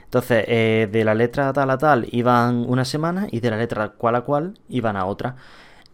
[0.03, 3.89] Entonces, eh, de la letra tal a tal iban una semana y de la letra
[3.89, 5.35] cual a cual iban a otra.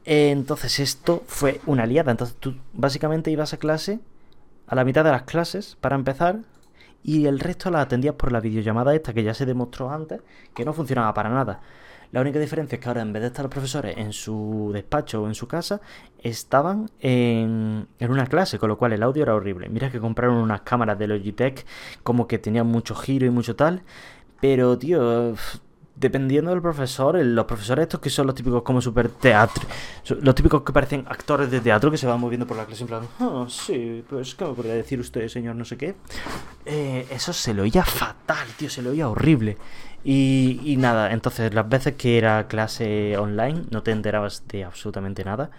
[0.05, 2.11] Entonces esto fue una liada.
[2.11, 3.99] Entonces tú básicamente ibas a clase
[4.67, 6.39] a la mitad de las clases para empezar
[7.03, 10.21] y el resto la atendías por la videollamada esta que ya se demostró antes
[10.53, 11.61] que no funcionaba para nada.
[12.11, 15.23] La única diferencia es que ahora en vez de estar los profesores en su despacho
[15.23, 15.81] o en su casa,
[16.19, 19.67] estaban en, en una clase, con lo cual el audio era horrible.
[19.67, 21.65] Mira que compraron unas cámaras de Logitech
[22.03, 23.81] como que tenían mucho giro y mucho tal,
[24.39, 25.33] pero tío,
[25.95, 29.63] dependiendo del profesor, los profesores estos que son los típicos como super teatro,
[30.21, 32.87] los típicos que parecen actores de teatro que se van moviendo por la clase en
[32.87, 35.95] plan, ah, sí, pues ¿qué me podría decir usted, señor no sé qué?
[36.65, 39.57] Eh, eso se lo oía fatal, tío, se lo oía horrible.
[40.05, 45.49] Y, nada, entonces las veces que era clase online no te enterabas de absolutamente nada.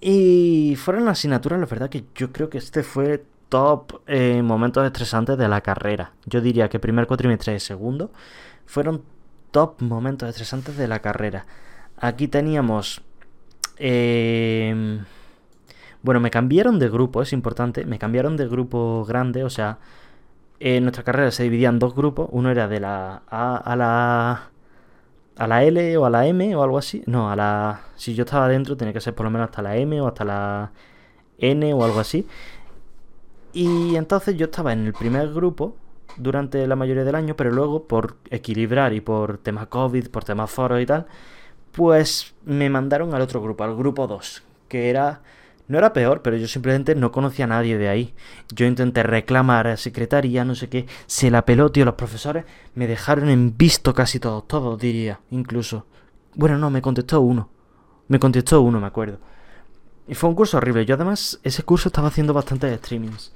[0.00, 4.84] Y fueron las asignaturas, la verdad que yo creo que este fue top eh, momentos
[4.84, 6.12] estresantes de la carrera.
[6.26, 8.10] Yo diría que primer cuatrimestre y segundo
[8.66, 9.02] fueron
[9.54, 11.46] top momentos estresantes de la carrera.
[11.96, 13.02] Aquí teníamos...
[13.78, 15.00] Eh,
[16.02, 17.86] bueno, me cambiaron de grupo, es importante.
[17.86, 19.78] Me cambiaron de grupo grande, o sea,
[20.58, 22.28] en nuestra carrera se dividía en dos grupos.
[22.32, 24.50] Uno era de la A a la
[25.36, 27.02] a la L o a la M o algo así.
[27.06, 29.76] No, a la si yo estaba dentro tenía que ser por lo menos hasta la
[29.76, 30.72] M o hasta la
[31.38, 32.26] N o algo así.
[33.52, 35.76] Y entonces yo estaba en el primer grupo
[36.16, 40.50] durante la mayoría del año, pero luego por equilibrar y por temas COVID, por temas
[40.50, 41.06] foros y tal,
[41.72, 45.22] pues me mandaron al otro grupo, al grupo 2, que era
[45.66, 48.14] no era peor, pero yo simplemente no conocía a nadie de ahí.
[48.54, 50.86] Yo intenté reclamar a secretaría, no sé qué.
[51.06, 51.86] Se la peló, tío.
[51.86, 55.86] Los profesores me dejaron en visto casi todos, todos diría, incluso.
[56.34, 57.48] Bueno, no, me contestó uno.
[58.08, 59.18] Me contestó uno, me acuerdo.
[60.06, 60.84] Y fue un curso horrible.
[60.84, 63.32] Yo además, ese curso estaba haciendo bastantes streamings.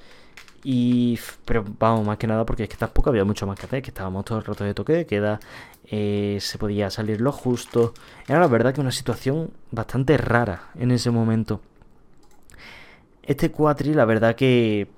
[0.65, 1.19] Y.
[1.45, 3.83] Pero vamos, más que nada porque es que tampoco había mucho más que hacer.
[3.83, 5.41] Que estábamos todo el rato de toque de queda.
[5.85, 7.95] Eh, se podía salir lo justo.
[8.27, 11.61] Era la verdad que una situación bastante rara en ese momento.
[13.23, 14.89] Este cuatri, la verdad que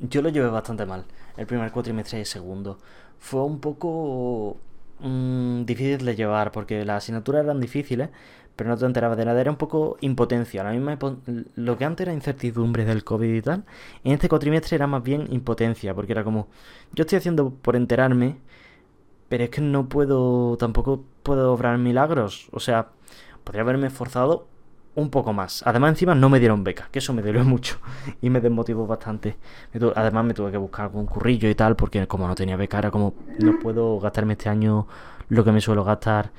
[0.00, 1.04] yo lo llevé bastante mal.
[1.36, 2.78] El primer cuatrimestre y el segundo.
[3.18, 4.56] Fue un poco
[5.00, 8.10] mm, difícil de llevar porque las asignaturas eran difíciles,
[8.56, 9.40] pero no te enterabas de nada.
[9.40, 10.62] Era un poco impotencia.
[10.62, 10.98] La misma
[11.56, 13.64] lo que antes era incertidumbre del COVID y tal,
[14.04, 16.48] en este cuatrimestre era más bien impotencia, porque era como,
[16.92, 18.38] yo estoy haciendo por enterarme,
[19.28, 22.48] pero es que no puedo, tampoco puedo obrar milagros.
[22.52, 22.88] O sea,
[23.42, 24.46] podría haberme esforzado
[24.94, 25.62] un poco más.
[25.66, 27.78] Además, encima no me dieron beca, que eso me dolió mucho
[28.20, 29.36] y me desmotivó bastante.
[29.96, 32.90] Además, me tuve que buscar algún currillo y tal, porque como no tenía beca, era
[32.90, 34.86] como no puedo gastarme este año
[35.28, 36.30] lo que me suelo gastar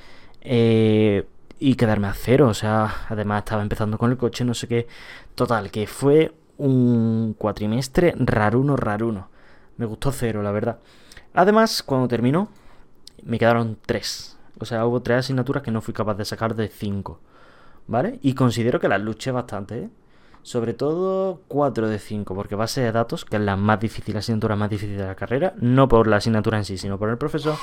[0.48, 1.26] eh,
[1.60, 2.48] y quedarme a cero.
[2.48, 4.88] O sea, además estaba empezando con el coche, no sé qué.
[5.36, 9.30] Total, que fue un cuatrimestre raruno, raruno.
[9.78, 10.80] Me gustó cero, la verdad.
[11.34, 12.50] Además, cuando terminó,
[13.24, 14.38] me quedaron tres.
[14.60, 17.20] O sea, hubo tres asignaturas que no fui capaz de sacar de cinco.
[17.88, 18.20] ¿vale?
[18.22, 19.90] Y considero que las luché bastante, ¿eh?
[20.42, 24.20] Sobre todo 4 de 5, porque base de datos, que es la más difícil, la
[24.20, 27.18] asignatura más difícil de la carrera, no por la asignatura en sí, sino por el
[27.18, 27.56] profesor.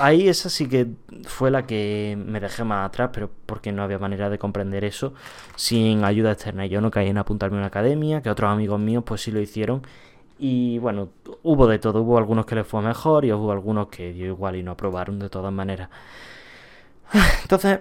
[0.00, 0.88] Ahí esa sí que
[1.24, 5.14] fue la que me dejé más atrás, pero porque no había manera de comprender eso
[5.56, 6.66] sin ayuda externa.
[6.66, 9.40] Yo no caí en apuntarme a una academia, que otros amigos míos pues sí lo
[9.40, 9.82] hicieron.
[10.38, 11.08] Y bueno,
[11.42, 14.56] hubo de todo, hubo algunos que les fue mejor y hubo algunos que dio igual
[14.56, 15.88] y no aprobaron de todas maneras.
[17.42, 17.80] Entonces,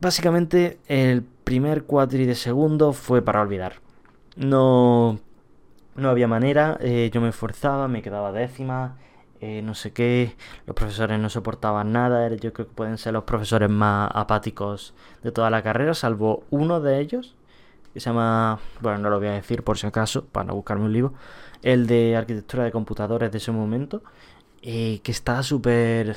[0.00, 3.80] Básicamente el primer cuatri de segundo fue para olvidar.
[4.36, 5.18] No,
[5.94, 8.98] no había manera, eh, yo me esforzaba, me quedaba décima,
[9.40, 13.24] eh, no sé qué, los profesores no soportaban nada, yo creo que pueden ser los
[13.24, 17.34] profesores más apáticos de toda la carrera, salvo uno de ellos,
[17.92, 20.92] que se llama, bueno, no lo voy a decir por si acaso, para buscarme un
[20.92, 21.14] libro,
[21.62, 24.02] el de arquitectura de computadores de ese momento,
[24.62, 26.16] eh, que está súper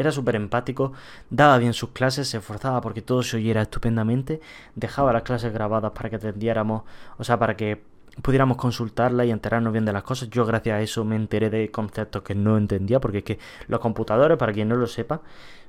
[0.00, 0.92] era súper empático,
[1.28, 4.40] daba bien sus clases, se esforzaba porque todo se oyera estupendamente,
[4.74, 6.84] dejaba las clases grabadas para que atendiéramos,
[7.18, 7.82] o sea, para que
[8.22, 10.30] pudiéramos consultarla y enterarnos bien de las cosas.
[10.30, 13.80] Yo gracias a eso me enteré de conceptos que no entendía, porque es que los
[13.80, 15.22] computadores, para quien no lo sepa,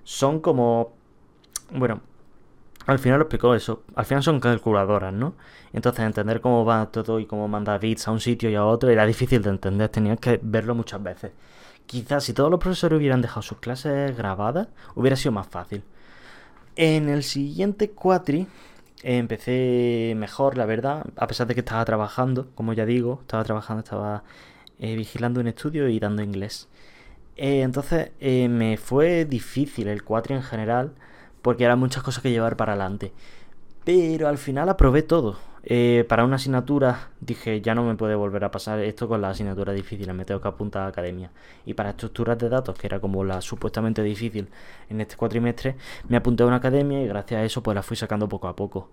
[0.03, 0.93] son como...
[1.71, 2.01] Bueno,
[2.87, 3.83] al final lo explicó eso.
[3.95, 5.35] Al final son calculadoras, ¿no?
[5.73, 8.89] Entonces entender cómo va todo y cómo manda bits a un sitio y a otro
[8.89, 9.89] era difícil de entender.
[9.89, 11.31] Tenías que verlo muchas veces.
[11.85, 15.83] Quizás si todos los profesores hubieran dejado sus clases grabadas, hubiera sido más fácil.
[16.75, 18.47] En el siguiente cuatri
[19.03, 23.83] empecé mejor, la verdad, a pesar de que estaba trabajando, como ya digo, estaba trabajando,
[23.83, 24.23] estaba
[24.79, 26.69] eh, vigilando un estudio y dando inglés.
[27.37, 30.93] Eh, entonces eh, me fue difícil el cuatri en general,
[31.41, 33.13] porque eran muchas cosas que llevar para adelante.
[33.83, 35.37] Pero al final aprobé todo.
[35.63, 39.29] Eh, para una asignatura dije, ya no me puede volver a pasar esto con la
[39.29, 41.31] asignatura difícil, me tengo que apuntar a academia.
[41.65, 44.49] Y para estructuras de datos, que era como la supuestamente difícil
[44.89, 45.75] en este cuatrimestre,
[46.07, 48.55] me apunté a una academia y gracias a eso pues la fui sacando poco a
[48.55, 48.89] poco.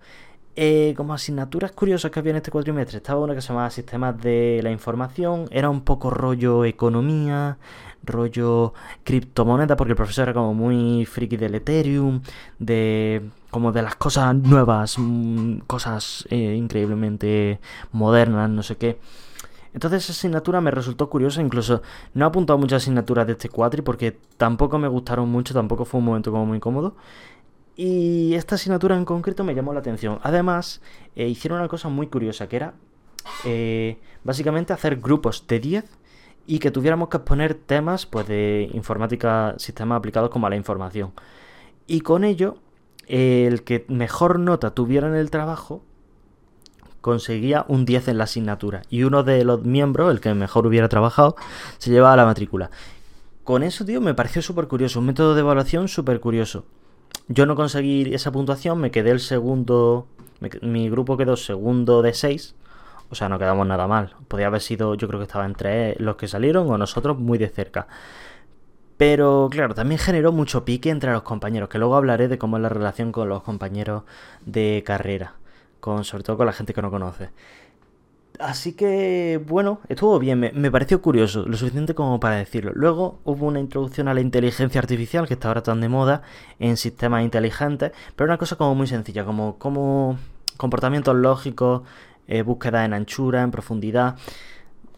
[0.55, 4.19] Eh, como asignaturas curiosas que había en este cuatrimestre, estaba una que se llamaba Sistemas
[4.21, 7.57] de la Información, era un poco rollo economía,
[8.03, 12.21] rollo criptomoneda, porque el profesor era como muy friki del Ethereum,
[12.57, 17.59] de como de las cosas nuevas, mm, cosas eh, increíblemente
[17.91, 18.99] modernas, no sé qué.
[19.73, 21.81] Entonces esa asignatura me resultó curiosa, incluso
[22.13, 25.99] no he apuntado muchas asignaturas de este cuatri porque tampoco me gustaron mucho, tampoco fue
[25.99, 26.95] un momento como muy cómodo.
[27.75, 30.19] Y esta asignatura en concreto me llamó la atención.
[30.23, 30.81] Además,
[31.15, 32.73] eh, hicieron una cosa muy curiosa, que era
[33.45, 35.85] eh, básicamente hacer grupos de 10
[36.45, 41.13] y que tuviéramos que exponer temas pues, de informática, sistemas aplicados como a la información.
[41.87, 42.57] Y con ello,
[43.09, 45.83] el que mejor nota tuviera en el trabajo
[47.01, 48.81] conseguía un 10 en la asignatura.
[48.89, 51.35] Y uno de los miembros, el que mejor hubiera trabajado,
[51.77, 52.69] se llevaba la matrícula.
[53.43, 54.99] Con eso, tío, me pareció súper curioso.
[54.99, 56.65] Un método de evaluación súper curioso.
[57.27, 60.07] Yo no conseguí esa puntuación, me quedé el segundo.
[60.61, 62.55] mi grupo quedó segundo de 6.
[63.11, 64.13] O sea, no quedamos nada mal.
[64.27, 67.49] Podría haber sido, yo creo que estaba entre los que salieron o nosotros muy de
[67.49, 67.87] cerca.
[68.99, 72.63] Pero claro, también generó mucho pique entre los compañeros, que luego hablaré de cómo es
[72.63, 74.03] la relación con los compañeros
[74.45, 75.35] de carrera,
[75.79, 77.29] con, sobre todo con la gente que no conoce.
[78.39, 82.73] Así que, bueno, estuvo bien, me, pareció curioso, lo suficiente como para decirlo.
[82.75, 86.21] Luego hubo una introducción a la inteligencia artificial, que está ahora tan de moda,
[86.59, 90.19] en sistemas inteligentes, pero una cosa como muy sencilla, como, como
[90.57, 91.83] comportamientos lógicos,
[92.27, 94.17] eh, búsqueda en anchura, en profundidad.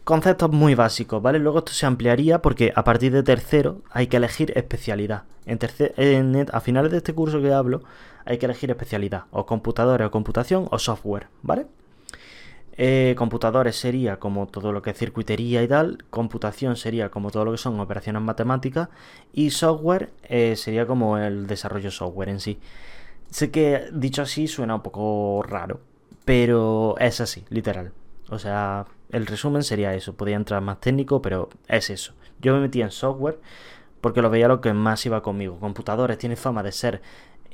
[0.04, 1.38] Conceptos muy básicos, ¿vale?
[1.38, 5.24] Luego esto se ampliaría porque a partir de tercero hay que elegir especialidad.
[5.46, 5.60] En
[5.96, 7.82] en, a finales de este curso que hablo
[8.24, 11.66] hay que elegir especialidad, o computadores, o computación, o software, ¿vale?
[12.76, 17.44] Eh, computadores sería como todo lo que es circuitería y tal, computación sería como todo
[17.44, 18.88] lo que son operaciones matemáticas
[19.32, 22.58] y software eh, sería como el desarrollo software en sí.
[23.30, 25.80] Sé que dicho así suena un poco raro,
[26.24, 27.92] pero es así, literal.
[28.30, 32.14] O sea, el resumen sería eso, podía entrar más técnico, pero es eso.
[32.40, 33.38] Yo me metí en software
[34.00, 35.58] porque lo veía lo que más iba conmigo.
[35.60, 37.02] Computadores tiene fama de ser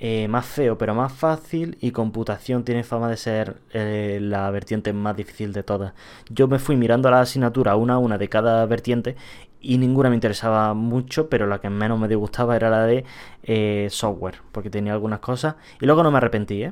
[0.01, 4.93] eh, más feo pero más fácil y computación tiene fama de ser eh, la vertiente
[4.93, 5.93] más difícil de todas.
[6.31, 9.17] Yo me fui mirando la asignatura una a una de cada vertiente
[9.61, 13.05] y ninguna me interesaba mucho, pero la que menos me disgustaba era la de
[13.43, 16.71] eh, software, porque tenía algunas cosas y luego no me arrepentí.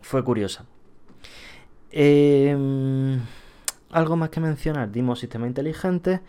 [0.00, 0.64] Fue curiosa.
[3.98, 6.20] Algo más que mencionar, dimos sistema inteligente,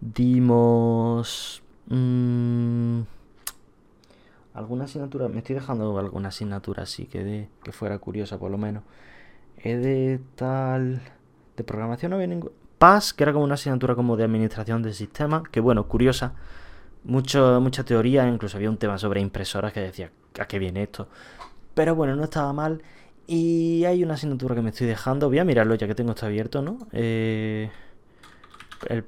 [0.00, 1.62] dimos...
[1.86, 3.02] Mmm,
[4.54, 8.58] alguna asignatura, me estoy dejando alguna asignatura así que, de, que fuera curiosa por lo
[8.58, 8.82] menos.
[9.56, 11.00] He de tal...
[11.56, 12.50] De programación no había ningún...
[12.78, 16.34] PAS, que era como una asignatura como de administración de sistemas, que bueno, curiosa.
[17.04, 21.06] Mucho, mucha teoría, incluso había un tema sobre impresoras que decía, ¿a qué viene esto?
[21.74, 22.82] Pero bueno, no estaba mal.
[23.26, 26.26] Y hay una asignatura que me estoy dejando, voy a mirarlo ya que tengo esto
[26.26, 26.78] abierto, ¿no?
[26.92, 27.70] Eh,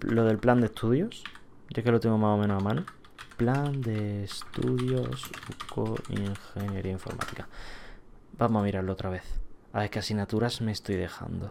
[0.01, 1.25] lo del plan de estudios,
[1.71, 2.85] ya que lo tengo más o menos a mano.
[3.37, 5.31] Plan de estudios
[5.75, 7.49] con ingeniería informática.
[8.39, 9.25] Vamos a mirarlo otra vez.
[9.73, 11.51] A ver qué asignaturas me estoy dejando.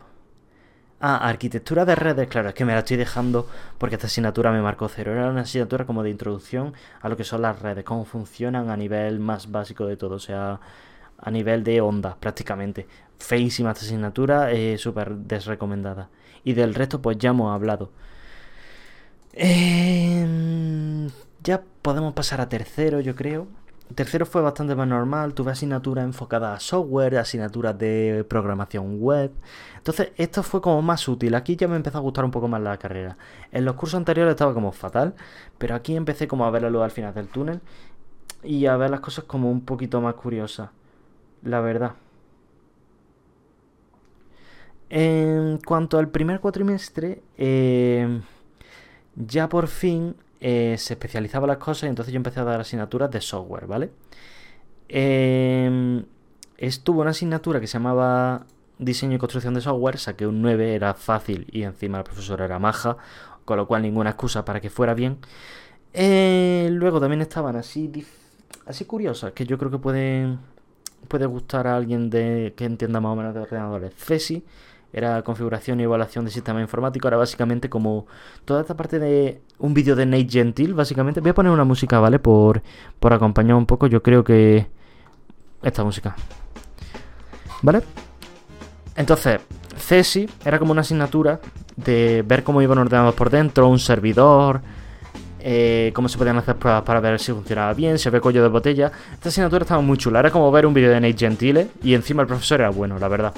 [1.02, 4.62] Ah, arquitectura de redes, claro, es que me la estoy dejando porque esta asignatura me
[4.62, 5.12] marcó cero.
[5.12, 8.78] Era una asignatura como de introducción a lo que son las redes, cómo funcionan a
[8.78, 10.62] nivel más básico de todo, o sea,
[11.17, 12.88] a nivel de ondas prácticamente.
[13.17, 16.10] Feísima esta asignatura, eh, súper desrecomendada.
[16.43, 17.91] Y del resto pues ya hemos hablado.
[19.34, 21.08] Eh,
[21.43, 23.47] ya podemos pasar a tercero, yo creo.
[23.95, 29.32] Tercero fue bastante más normal, tuve asignaturas enfocadas a software, asignaturas de programación web.
[29.78, 31.36] Entonces, esto fue como más útil.
[31.36, 33.17] Aquí ya me empezó a gustar un poco más la carrera.
[33.52, 35.13] En los cursos anteriores estaba como fatal,
[35.58, 37.62] pero aquí empecé como a ver la luz al final del túnel
[38.43, 40.69] y a ver las cosas como un poquito más curiosas.
[41.43, 41.93] La verdad.
[44.89, 48.21] En cuanto al primer cuatrimestre, eh,
[49.15, 53.10] ya por fin eh, se especializaba las cosas y entonces yo empecé a dar asignaturas
[53.10, 53.91] de software, ¿vale?
[54.89, 56.03] Eh,
[56.58, 58.45] estuvo una asignatura que se llamaba
[58.77, 62.60] diseño y construcción de software, saqué un 9, era fácil y encima la profesora era
[62.60, 62.97] maja,
[63.45, 65.17] con lo cual ninguna excusa para que fuera bien.
[65.93, 67.91] Eh, luego también estaban así,
[68.65, 70.39] así curiosas, que yo creo que pueden
[71.07, 73.93] puede gustar a alguien de que entienda más o menos de ordenadores.
[73.95, 74.43] CESI
[74.93, 77.08] era configuración y evaluación de sistema informático.
[77.08, 78.06] Era básicamente como
[78.45, 81.19] toda esta parte de un vídeo de Nate Gentil, básicamente.
[81.19, 82.19] Voy a poner una música, ¿vale?
[82.19, 82.62] Por,
[82.99, 83.87] por acompañar un poco.
[83.87, 84.67] Yo creo que...
[85.63, 86.15] Esta música.
[87.63, 87.81] ¿Vale?
[88.95, 89.39] Entonces,
[89.77, 91.39] CESI era como una asignatura
[91.75, 94.62] de ver cómo iban ordenados por dentro, un servidor,
[95.46, 98.48] eh, cómo se podían hacer pruebas para ver si funcionaba bien, si había cuello de
[98.48, 98.91] botella.
[99.13, 102.21] Esta asignatura estaba muy chula, era como ver un vídeo de Nate Gentile y encima
[102.21, 103.33] el profesor era bueno, la verdad.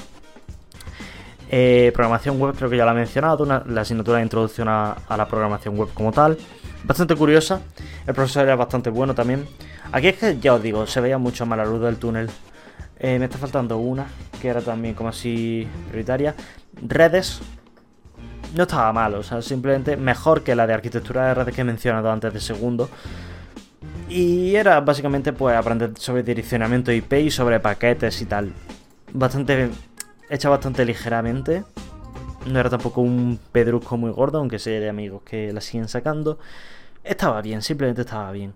[1.50, 5.28] Eh, programación web creo que ya la he mencionado, la asignatura de introducción a, la
[5.28, 6.38] programación web como tal.
[6.84, 7.62] Bastante curiosa,
[8.06, 9.48] el profesor era bastante bueno también.
[9.92, 12.30] Aquí es que ya os digo, se veía mucho más la luz del túnel.
[13.00, 14.06] Eh, me está faltando una,
[14.40, 16.36] que era también como así prioritaria.
[16.88, 17.42] Redes,
[18.56, 21.64] no estaba mal, o sea, simplemente mejor que la de arquitectura de redes que he
[21.64, 22.90] mencionado antes de segundo.
[24.10, 28.54] Y era básicamente pues aprender sobre direccionamiento IP y sobre paquetes y tal.
[29.14, 29.70] Bastante.
[30.30, 31.64] hecha bastante ligeramente.
[32.46, 36.38] No era tampoco un pedrusco muy gordo, aunque sé de amigos que la siguen sacando.
[37.04, 38.54] Estaba bien, simplemente estaba bien.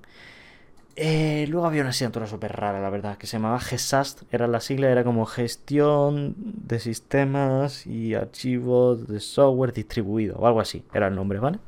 [1.01, 4.59] Eh, luego había una asignatura súper rara, la verdad, que se llamaba GESAST, era la
[4.59, 11.07] sigla, era como gestión de sistemas y archivos de software distribuido, o algo así, era
[11.07, 11.59] el nombre, ¿vale?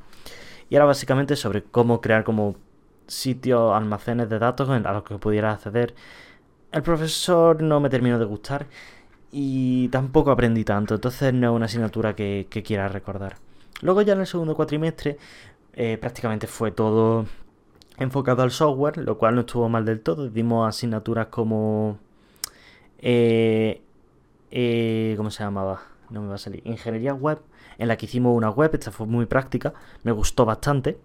[0.68, 2.56] Y era básicamente sobre cómo crear como
[3.06, 5.94] sitios, almacenes de datos a los que pudiera acceder.
[6.70, 8.66] El profesor no me terminó de gustar
[9.30, 13.36] y tampoco aprendí tanto, entonces no es una asignatura que, quiera recordar.
[13.80, 15.16] Luego ya en el segundo cuatrimestre
[15.72, 17.24] eh, prácticamente fue todo
[18.02, 20.28] enfocado al software, lo cual no estuvo mal del todo.
[20.28, 21.98] Dimos asignaturas como...
[22.98, 23.80] Eh,
[24.50, 25.80] eh, ¿Cómo se llamaba?
[26.10, 26.62] No me va a salir.
[26.66, 27.40] Ingeniería web,
[27.78, 29.72] en la que hicimos una web, esta fue muy práctica,
[30.02, 30.98] me gustó bastante.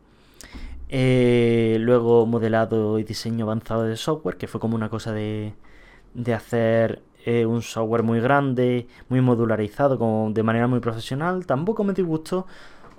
[0.89, 5.53] Eh, luego modelado y diseño avanzado de software, que fue como una cosa de,
[6.13, 7.01] de hacer
[7.45, 11.45] un software muy grande, muy modularizado, como de manera muy profesional.
[11.45, 12.47] Tampoco me disgustó,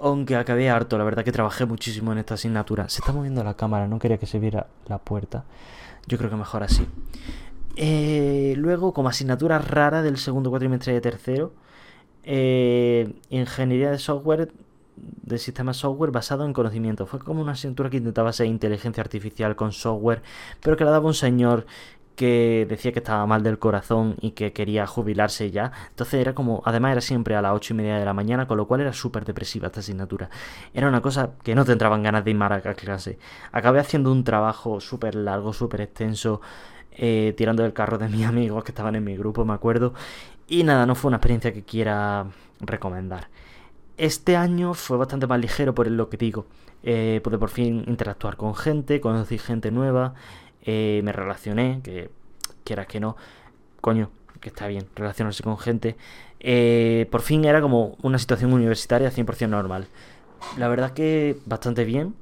[0.00, 2.88] aunque acabé harto, la verdad que trabajé muchísimo en esta asignatura.
[2.88, 5.44] Se está moviendo la cámara, no quería que se viera la puerta.
[6.06, 6.86] Yo creo que mejor así.
[7.76, 11.52] Eh, luego, como asignatura rara del segundo cuatrimestre de tercero,
[12.24, 14.52] eh, ingeniería de software,
[14.96, 17.06] de sistemas software basado en conocimiento.
[17.06, 20.22] Fue como una asignatura que intentaba ser inteligencia artificial con software,
[20.60, 21.66] pero que la daba un señor
[22.18, 25.70] que decía que estaba mal del corazón y que quería jubilarse ya.
[25.90, 28.56] Entonces era como, además era siempre a las ocho y media de la mañana, con
[28.56, 30.28] lo cual era súper depresiva esta asignatura.
[30.74, 33.20] Era una cosa que no te entraban ganas de ir a clase.
[33.52, 36.40] Acabé haciendo un trabajo súper largo, súper extenso,
[36.90, 39.94] eh, tirando del carro de mis amigos que estaban en mi grupo, me acuerdo.
[40.48, 42.26] Y nada, no fue una experiencia que quiera
[42.58, 43.28] recomendar.
[43.96, 46.46] Este año fue bastante más ligero por lo que digo.
[46.82, 50.14] Eh, pude por fin interactuar con gente, conocí gente nueva.
[50.70, 52.10] Eh, me relacioné, que
[52.62, 53.16] quieras que no,
[53.80, 55.96] coño, que está bien relacionarse con gente.
[56.40, 59.86] Eh, por fin era como una situación universitaria 100% normal.
[60.58, 62.14] La verdad que bastante bien.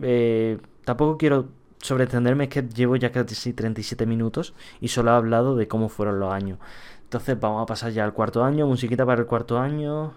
[0.00, 5.56] Eh, tampoco quiero sobreentenderme, es que llevo ya casi 37 minutos y solo he hablado
[5.56, 6.60] de cómo fueron los años.
[7.02, 10.14] Entonces vamos a pasar ya al cuarto año, musiquita para el cuarto año.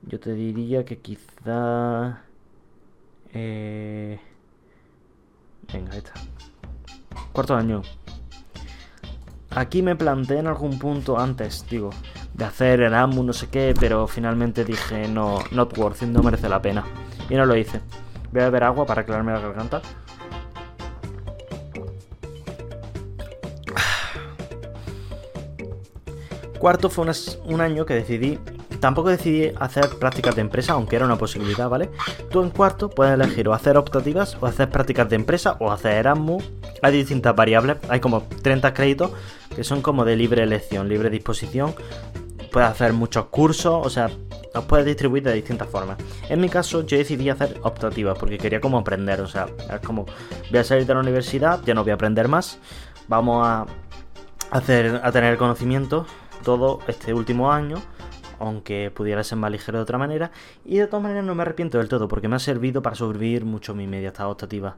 [0.00, 2.22] Yo te diría que quizá...
[3.34, 4.18] Eh...
[5.70, 6.14] Venga, esta.
[7.32, 7.82] Cuarto año.
[9.50, 11.90] Aquí me planteé en algún punto antes, digo,
[12.34, 16.48] de hacer el AMU, no sé qué, pero finalmente dije, no, not worth no merece
[16.48, 16.84] la pena.
[17.28, 17.80] Y no lo hice.
[18.32, 19.82] Voy a beber agua para aclararme la garganta.
[26.58, 27.06] Cuarto fue
[27.44, 28.38] un año que decidí
[28.80, 31.90] Tampoco decidí hacer prácticas de empresa, aunque era una posibilidad, ¿vale?
[32.30, 35.94] Tú en cuarto puedes elegir o hacer optativas, o hacer prácticas de empresa, o hacer
[35.94, 36.44] Erasmus.
[36.82, 39.10] Hay distintas variables, hay como 30 créditos
[39.54, 41.74] que son como de libre elección, libre disposición.
[42.52, 44.08] Puedes hacer muchos cursos, o sea,
[44.54, 45.98] los puedes distribuir de distintas formas.
[46.28, 50.06] En mi caso, yo decidí hacer optativas porque quería como aprender, o sea, es como
[50.50, 52.58] voy a salir de la universidad, ya no voy a aprender más,
[53.08, 53.66] vamos a
[54.50, 56.06] hacer a tener conocimiento
[56.42, 57.82] todo este último año
[58.38, 60.30] aunque pudiera ser más ligero de otra manera.
[60.64, 63.44] Y de todas maneras no me arrepiento del todo, porque me ha servido para sobrevivir
[63.44, 64.76] mucho mi media esta optativa.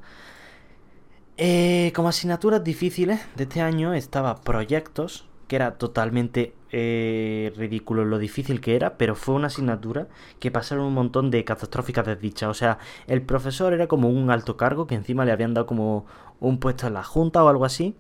[1.37, 8.19] Eh, como asignaturas difíciles de este año estaba proyectos, que era totalmente eh, ridículo lo
[8.19, 10.07] difícil que era, pero fue una asignatura
[10.39, 12.49] que pasaron un montón de catastróficas desdichas.
[12.51, 16.07] O sea, el profesor era como un alto cargo que encima le habían dado como
[16.41, 17.97] un puesto en la junta o algo así.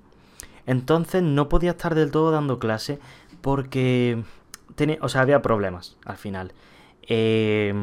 [0.66, 3.00] Entonces no podía estar del todo dando clase
[3.40, 4.22] porque
[5.00, 6.52] o sea, había problemas al final.
[7.02, 7.74] Eh,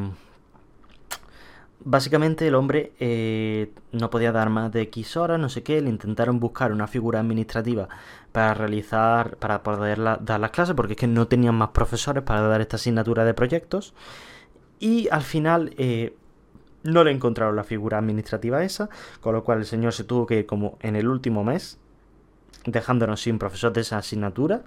[1.88, 5.90] básicamente el hombre eh, no podía dar más de X horas, no sé qué, le
[5.90, 7.88] intentaron buscar una figura administrativa
[8.32, 12.42] para realizar, para poder dar las clases, porque es que no tenían más profesores para
[12.42, 13.94] dar esta asignatura de proyectos.
[14.80, 16.16] Y al final eh,
[16.84, 18.90] no le encontraron la figura administrativa esa,
[19.22, 21.80] con lo cual el señor se tuvo que ir como en el último mes,
[22.66, 24.64] dejándonos sin profesor de esa asignatura.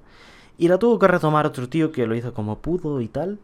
[0.60, 3.38] Y la tuvo que retomar otro tío que lo hizo como pudo y tal.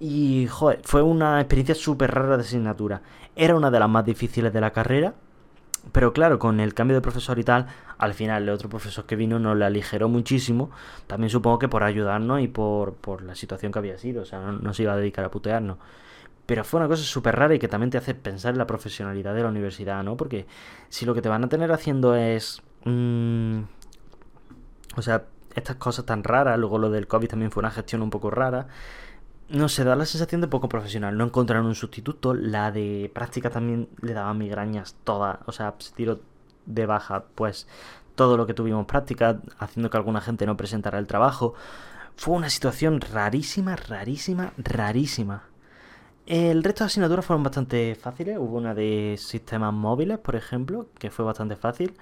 [0.00, 3.00] Y, joder, fue una experiencia súper rara de asignatura.
[3.36, 5.14] Era una de las más difíciles de la carrera.
[5.92, 9.14] Pero claro, con el cambio de profesor y tal, al final el otro profesor que
[9.14, 10.72] vino nos la aligeró muchísimo.
[11.06, 14.22] También supongo que por ayudarnos y por, por la situación que había sido.
[14.22, 15.76] O sea, no, se iba a dedicar a putearnos.
[16.44, 19.32] Pero fue una cosa súper rara y que también te hace pensar en la profesionalidad
[19.32, 20.16] de la universidad, ¿no?
[20.16, 20.46] Porque
[20.88, 22.62] si lo que te van a tener haciendo es...
[22.84, 23.60] Mmm,
[24.96, 25.24] o sea,
[25.54, 28.68] estas cosas tan raras, luego lo del COVID también fue una gestión un poco rara.
[29.48, 31.16] No sé, da la sensación de poco profesional.
[31.16, 32.32] No encontraron un sustituto.
[32.32, 35.38] La de práctica también le daba migrañas todas.
[35.46, 36.20] O sea, se tiró
[36.64, 37.68] de baja, pues,
[38.14, 41.54] todo lo que tuvimos práctica, haciendo que alguna gente no presentara el trabajo.
[42.16, 45.42] Fue una situación rarísima, rarísima, rarísima.
[46.26, 48.38] El resto de asignaturas fueron bastante fáciles.
[48.38, 51.94] Hubo una de sistemas móviles, por ejemplo, que fue bastante fácil.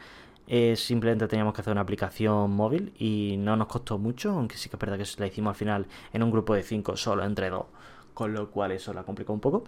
[0.53, 4.69] Eh, simplemente teníamos que hacer una aplicación móvil y no nos costó mucho, aunque sí
[4.69, 7.51] que es verdad que la hicimos al final en un grupo de 5 solo entre
[7.51, 7.67] dos,
[8.15, 9.63] con lo cual eso la complicó un poco.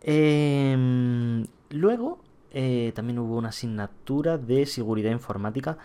[0.00, 2.18] Em, luego
[2.50, 5.76] eh, también hubo una asignatura de seguridad informática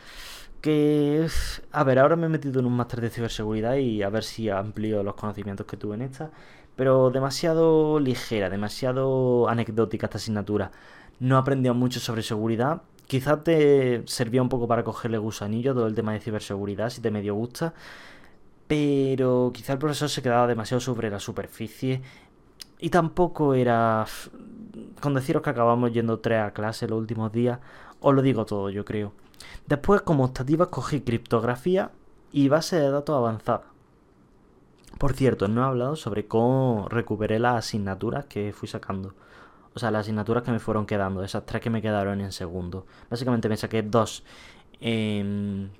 [0.62, 1.28] que,
[1.72, 4.50] a ver, ahora me he metido en un máster de ciberseguridad y a ver si
[4.50, 6.32] amplío los conocimientos que tuve en esta,
[6.78, 10.72] pero demasiado ligera, demasiado anecdótica esta asignatura.
[11.20, 15.96] No aprendido mucho sobre seguridad, Quizás te servía un poco para cogerle gusanillo todo el
[15.96, 17.74] tema de ciberseguridad, si te medio gusta.
[18.68, 22.04] Pero quizá el profesor se quedaba demasiado sobre la superficie.
[22.78, 24.06] Y tampoco era...
[25.02, 27.58] Con deciros que acabamos yendo tres a clase los últimos días,
[28.00, 29.12] os lo digo todo, yo creo.
[29.66, 31.90] Después, como optativas, cogí criptografía
[32.32, 33.64] y base de datos avanzada.
[35.00, 39.16] Por cierto, no he hablado sobre cómo recuperé las asignaturas que fui sacando
[39.80, 42.86] o sea, las asignaturas que me fueron quedando, esas tres que me quedaron en segundo.
[43.10, 44.26] Básicamente me saqué dos
[44.82, 45.72] en...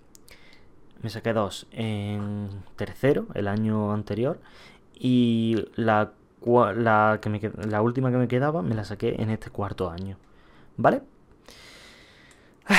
[1.02, 4.40] Me saqué dos en tercero, el año anterior,
[4.94, 6.14] y la,
[6.46, 10.18] la, última que me quedaba me la saqué en este cuarto año.
[10.78, 11.02] ¿Vale?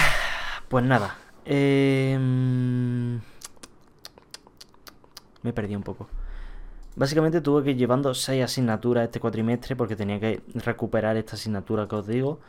[0.69, 1.19] Pues nada.
[1.45, 3.21] Em,
[5.43, 6.09] me perdí un poco.
[7.01, 11.89] Básicamente tuve que ir llevando 6 asignaturas este cuatrimestre porque tenía que recuperar esta asignatura
[11.89, 12.41] que os digo.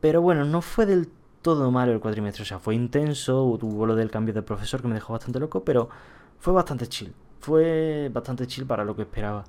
[0.00, 1.08] Pero bueno, no fue del
[1.42, 2.42] todo malo el cuatrimestre.
[2.42, 5.62] O sea, fue intenso, hubo lo del cambio de profesor que me dejó bastante loco,
[5.62, 5.88] pero
[6.40, 7.14] fue bastante chill.
[7.38, 9.44] Fue bastante chill para lo que esperaba.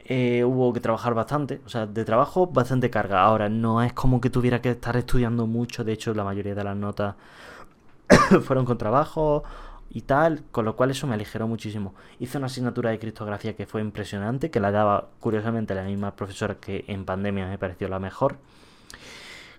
[0.00, 3.22] Eh, hubo que trabajar bastante, o sea, de trabajo bastante carga.
[3.22, 6.64] Ahora, no es como que tuviera que estar estudiando mucho, de hecho, la mayoría de
[6.64, 7.14] las notas
[8.42, 9.44] fueron con trabajo
[9.90, 11.94] y tal, con lo cual eso me aligeró muchísimo.
[12.18, 16.56] Hice una asignatura de criptografía que fue impresionante, que la daba curiosamente la misma profesora
[16.56, 18.36] que en pandemia me pareció la mejor.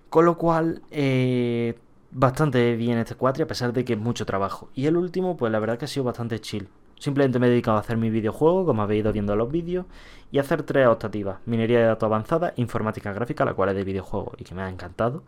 [0.08, 1.78] Con lo cual, eh,
[2.10, 4.70] bastante bien este cuatri, a pesar de que es mucho trabajo.
[4.74, 6.68] Y el último, pues la verdad que ha sido bastante chill.
[6.98, 9.86] Simplemente me he dedicado a hacer mi videojuego, como habéis ido viendo los vídeos,
[10.30, 11.38] y a hacer tres optativas.
[11.46, 14.68] Minería de datos avanzada, informática gráfica, la cual es de videojuego y que me ha
[14.68, 15.24] encantado.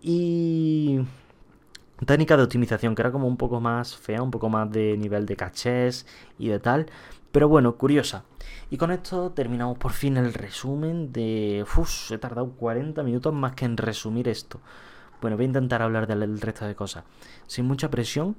[0.00, 1.00] Y
[2.06, 5.26] técnica de optimización que era como un poco más fea, un poco más de nivel
[5.26, 6.06] de cachés
[6.38, 6.86] y de tal.
[7.32, 8.24] Pero bueno, curiosa.
[8.70, 11.64] Y con esto terminamos por fin el resumen de...
[11.76, 14.60] Uf, he tardado 40 minutos más que en resumir esto.
[15.20, 17.04] Bueno, voy a intentar hablar del resto de cosas.
[17.46, 18.36] Sin mucha presión,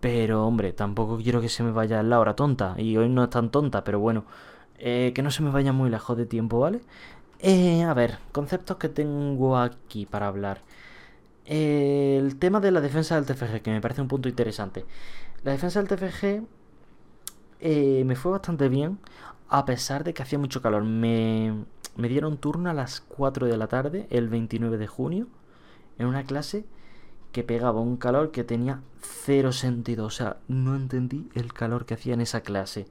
[0.00, 2.74] pero hombre, tampoco quiero que se me vaya la hora tonta.
[2.78, 4.24] Y hoy no es tan tonta, pero bueno,
[4.78, 6.80] eh, que no se me vaya muy lejos de tiempo, ¿vale?
[7.40, 10.60] Eh, a ver, conceptos que tengo aquí para hablar
[11.48, 14.84] el tema de la defensa del TFG, que me parece un punto interesante.
[15.44, 16.46] La defensa del TFG
[17.60, 18.98] eh, me fue bastante bien,
[19.48, 20.84] a pesar de que hacía mucho calor.
[20.84, 21.64] Me,
[21.96, 25.26] me dieron turno a las 4 de la tarde, el 29 de junio,
[25.98, 26.66] en una clase
[27.32, 30.06] que pegaba un calor que tenía cero sentido.
[30.06, 32.86] O sea, no entendí el calor que hacía en esa clase.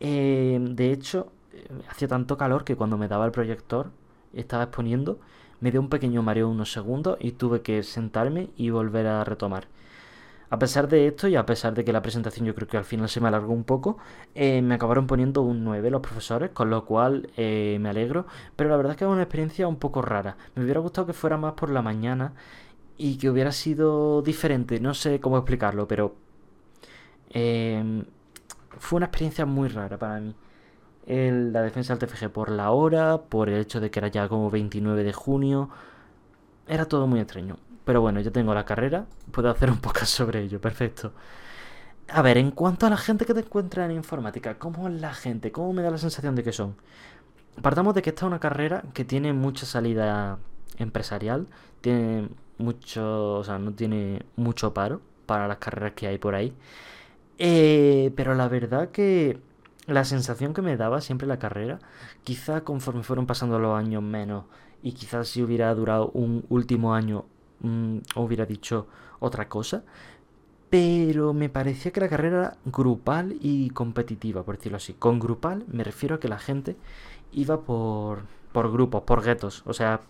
[0.00, 3.90] Eh, de hecho, eh, hacía tanto calor que cuando me daba el proyector,
[4.32, 5.20] estaba exponiendo,
[5.60, 9.68] me dio un pequeño mareo unos segundos y tuve que sentarme y volver a retomar.
[10.48, 12.84] A pesar de esto y a pesar de que la presentación yo creo que al
[12.84, 13.98] final se me alargó un poco,
[14.34, 18.70] eh, me acabaron poniendo un 9 los profesores, con lo cual eh, me alegro, pero
[18.70, 20.36] la verdad es que es una experiencia un poco rara.
[20.54, 22.34] Me hubiera gustado que fuera más por la mañana
[22.96, 26.14] y que hubiera sido diferente, no sé cómo explicarlo, pero
[27.30, 28.04] eh,
[28.78, 30.34] fue una experiencia muy rara para mí
[31.06, 34.50] la defensa del TFG por la hora, por el hecho de que era ya como
[34.50, 35.70] 29 de junio.
[36.68, 37.56] Era todo muy extraño.
[37.84, 41.12] Pero bueno, yo tengo la carrera, puedo hacer un poco sobre ello, perfecto.
[42.08, 45.14] A ver, en cuanto a la gente que te encuentra en informática, ¿cómo es la
[45.14, 45.52] gente?
[45.52, 46.76] ¿Cómo me da la sensación de que son?
[47.62, 50.38] Partamos de que esta es una carrera que tiene mucha salida
[50.78, 51.46] empresarial,
[51.80, 52.28] tiene
[52.58, 56.52] mucho, o sea, no tiene mucho paro para las carreras que hay por ahí.
[57.38, 59.40] Eh, pero la verdad que
[59.86, 61.78] la sensación que me daba siempre la carrera,
[62.24, 64.44] quizá conforme fueron pasando los años menos,
[64.82, 67.24] y quizás si hubiera durado un último año,
[67.60, 68.86] mm, hubiera dicho
[69.20, 69.84] otra cosa,
[70.70, 74.94] pero me parecía que la carrera era grupal y competitiva, por decirlo así.
[74.94, 76.76] Con grupal me refiero a que la gente
[77.32, 78.22] iba por,
[78.52, 80.00] por grupos, por guetos, o sea,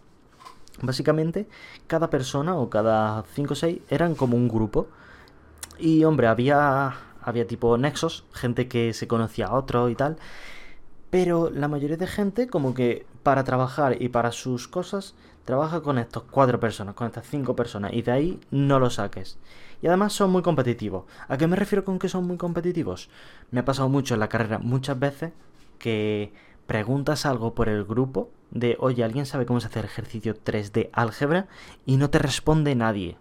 [0.82, 1.46] básicamente
[1.86, 4.88] cada persona o cada 5 o 6 eran como un grupo.
[5.78, 6.94] Y hombre, había
[7.26, 10.16] había tipo nexos, gente que se conocía a otro y tal.
[11.10, 15.14] Pero la mayoría de gente, como que para trabajar y para sus cosas,
[15.44, 19.38] trabaja con estos cuatro personas, con estas cinco personas, y de ahí no lo saques.
[19.82, 21.04] Y además son muy competitivos.
[21.28, 23.10] ¿A qué me refiero con que son muy competitivos?
[23.50, 25.32] Me ha pasado mucho en la carrera muchas veces
[25.78, 26.32] que
[26.66, 30.90] preguntas algo por el grupo de, oye, ¿alguien sabe cómo se hace ejercicio 3 de
[30.92, 31.48] álgebra?
[31.84, 33.16] Y no te responde nadie.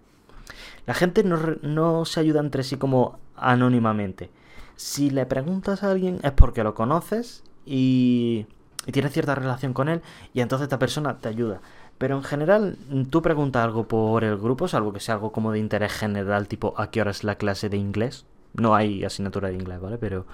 [0.86, 4.30] La gente no, no se ayuda entre sí como anónimamente.
[4.76, 8.46] Si le preguntas a alguien es porque lo conoces y,
[8.86, 10.02] y tienes cierta relación con él
[10.34, 11.62] y entonces esta persona te ayuda.
[11.98, 12.78] Pero en general,
[13.10, 16.74] tú preguntas algo por el grupo, salvo que sea algo como de interés general, tipo
[16.78, 18.26] ¿a qué hora es la clase de inglés?
[18.54, 19.98] No hay asignatura de inglés, ¿vale?
[19.98, 20.26] Pero...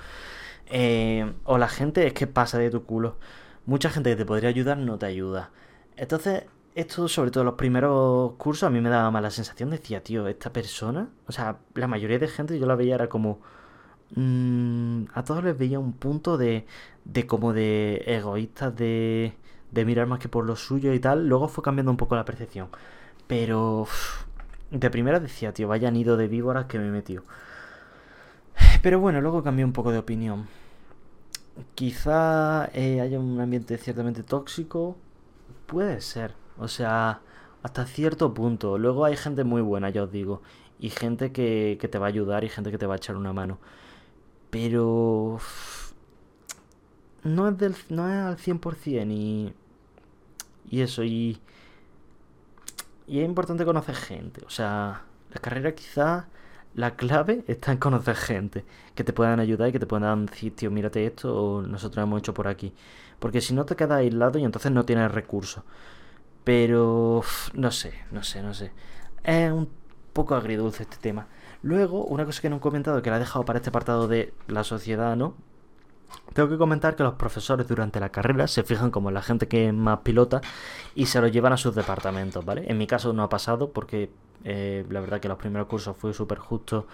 [0.73, 3.17] Eh, o la gente es que pasa de tu culo.
[3.65, 5.51] Mucha gente que te podría ayudar no te ayuda.
[5.97, 6.45] Entonces,
[6.75, 9.69] esto, sobre todo los primeros cursos, a mí me daba mala sensación.
[9.69, 13.39] Decía, tío, esta persona, o sea, la mayoría de gente yo la veía era como.
[14.15, 16.65] Mm, a todos les veía un punto de,
[17.05, 19.33] de como de egoístas, de,
[19.71, 21.27] de mirar más que por lo suyo y tal.
[21.27, 22.69] Luego fue cambiando un poco la percepción.
[23.27, 23.87] Pero
[24.71, 27.23] de primera decía, tío, vaya nido de víboras que me metió.
[28.81, 30.47] Pero bueno, luego cambié un poco de opinión.
[31.75, 34.97] Quizá eh, haya un ambiente ciertamente tóxico.
[35.67, 36.40] Puede ser.
[36.57, 37.21] O sea,
[37.63, 38.77] hasta cierto punto.
[38.77, 40.41] Luego hay gente muy buena, ya os digo.
[40.79, 43.15] Y gente que, que te va a ayudar y gente que te va a echar
[43.15, 43.59] una mano.
[44.49, 45.39] Pero...
[47.23, 49.53] No es, del, no es al 100% y...
[50.69, 51.39] Y eso, y...
[53.07, 54.43] Y es importante conocer gente.
[54.45, 56.27] O sea, la carrera quizá
[56.73, 58.63] la clave está en conocer gente
[58.95, 62.19] que te puedan ayudar y que te puedan decir, tío, mírate esto o nosotros hemos
[62.19, 62.73] hecho por aquí.
[63.19, 65.63] Porque si no te quedas aislado y entonces no tienes recursos.
[66.43, 67.23] Pero
[67.53, 68.71] no sé, no sé, no sé.
[69.23, 69.69] Es un
[70.13, 71.27] poco agridulce este tema.
[71.63, 74.33] Luego, una cosa que no he comentado, que la he dejado para este apartado de
[74.47, 75.35] la sociedad, ¿no?
[76.33, 79.67] Tengo que comentar que los profesores durante la carrera se fijan como la gente que
[79.67, 80.41] es más pilota
[80.95, 82.65] y se lo llevan a sus departamentos, ¿vale?
[82.69, 84.11] En mi caso no ha pasado porque
[84.43, 86.87] eh, la verdad que los primeros cursos fue súper justo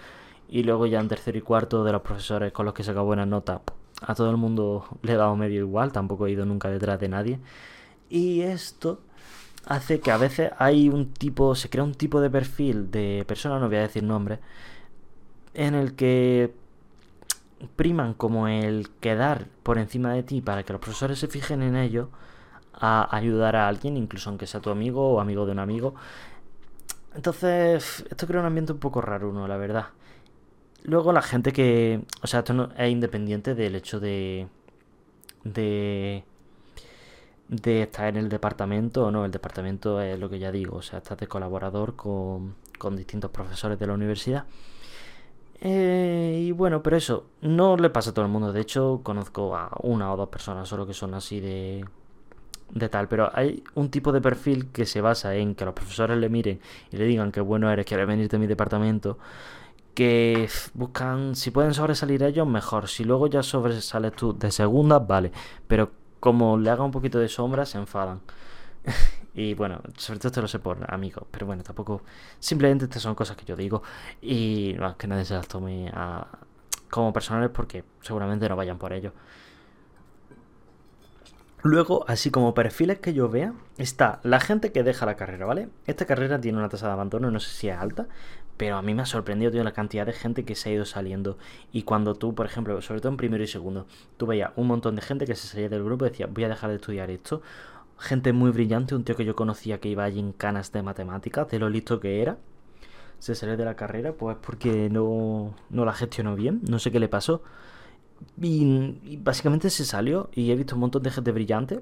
[0.48, 3.28] y luego ya en tercero y cuarto de los profesores con los que sacado buenas
[3.28, 3.60] notas,
[4.00, 7.08] a todo el mundo le he dado medio igual, tampoco he ido nunca detrás de
[7.08, 7.40] nadie.
[8.08, 9.00] Y esto
[9.66, 13.58] hace que a veces hay un tipo, se crea un tipo de perfil de persona,
[13.58, 14.40] no voy a decir nombre,
[15.54, 16.54] en el que
[17.76, 21.76] priman como el quedar por encima de ti para que los profesores se fijen en
[21.76, 22.10] ello
[22.72, 25.94] a ayudar a alguien, incluso aunque sea tu amigo o amigo de un amigo.
[27.14, 29.48] Entonces, esto crea un ambiente un poco raro, ¿no?
[29.48, 29.86] La verdad.
[30.84, 32.02] Luego la gente que...
[32.22, 34.46] O sea, esto no es independiente del hecho de...
[35.42, 36.24] De
[37.48, 39.24] de estar en el departamento o no.
[39.24, 43.30] El departamento es lo que ya digo, o sea, estás de colaborador con, con distintos
[43.30, 44.44] profesores de la universidad.
[45.60, 48.52] Eh, y bueno, pero eso no le pasa a todo el mundo.
[48.52, 51.84] De hecho, conozco a una o dos personas solo que son así de,
[52.70, 53.08] de tal.
[53.08, 56.60] Pero hay un tipo de perfil que se basa en que los profesores le miren
[56.92, 59.18] y le digan que bueno eres, quieres venir de mi departamento.
[59.94, 62.88] Que buscan, si pueden sobresalir ellos, mejor.
[62.88, 65.32] Si luego ya sobresales tú de segunda, vale.
[65.66, 65.90] Pero
[66.20, 68.20] como le haga un poquito de sombra, se enfadan.
[69.34, 72.02] y bueno, sobre todo esto lo sé por amigos, pero bueno, tampoco.
[72.38, 73.82] Simplemente estas son cosas que yo digo
[74.22, 75.92] y no, que nadie se las tome
[76.90, 79.12] como personales porque seguramente no vayan por ello.
[81.62, 85.68] Luego, así como perfiles que yo vea, está la gente que deja la carrera, ¿vale?
[85.86, 88.06] Esta carrera tiene una tasa de abandono, no sé si es alta,
[88.58, 90.84] pero a mí me ha sorprendido, tío, la cantidad de gente que se ha ido
[90.84, 91.38] saliendo.
[91.72, 93.86] Y cuando tú, por ejemplo, sobre todo en primero y segundo,
[94.16, 96.48] tú veías un montón de gente que se salía del grupo y decía, voy a
[96.48, 97.40] dejar de estudiar esto.
[97.98, 101.48] Gente muy brillante, un tío que yo conocía que iba allí en canas de matemáticas,
[101.48, 102.36] de lo listo que era.
[103.20, 107.00] Se salió de la carrera, pues porque no, no la gestionó bien, no sé qué
[107.00, 107.42] le pasó.
[108.40, 111.80] Y, básicamente se salió y he visto un montón de gente brillante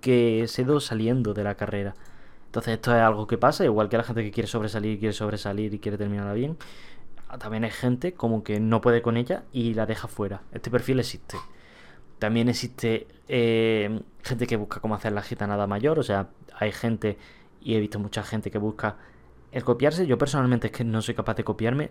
[0.00, 1.94] que se ha ido saliendo de la carrera.
[2.48, 5.74] Entonces esto es algo que pasa, igual que la gente que quiere sobresalir, quiere sobresalir
[5.74, 6.56] y quiere terminarla bien.
[7.38, 10.42] También hay gente como que no puede con ella y la deja fuera.
[10.52, 11.36] Este perfil existe.
[12.18, 15.98] También existe eh, gente que busca cómo hacer la gitanada mayor.
[15.98, 17.18] O sea, hay gente,
[17.60, 18.96] y he visto mucha gente que busca
[19.52, 20.06] el copiarse.
[20.06, 21.90] Yo personalmente es que no soy capaz de copiarme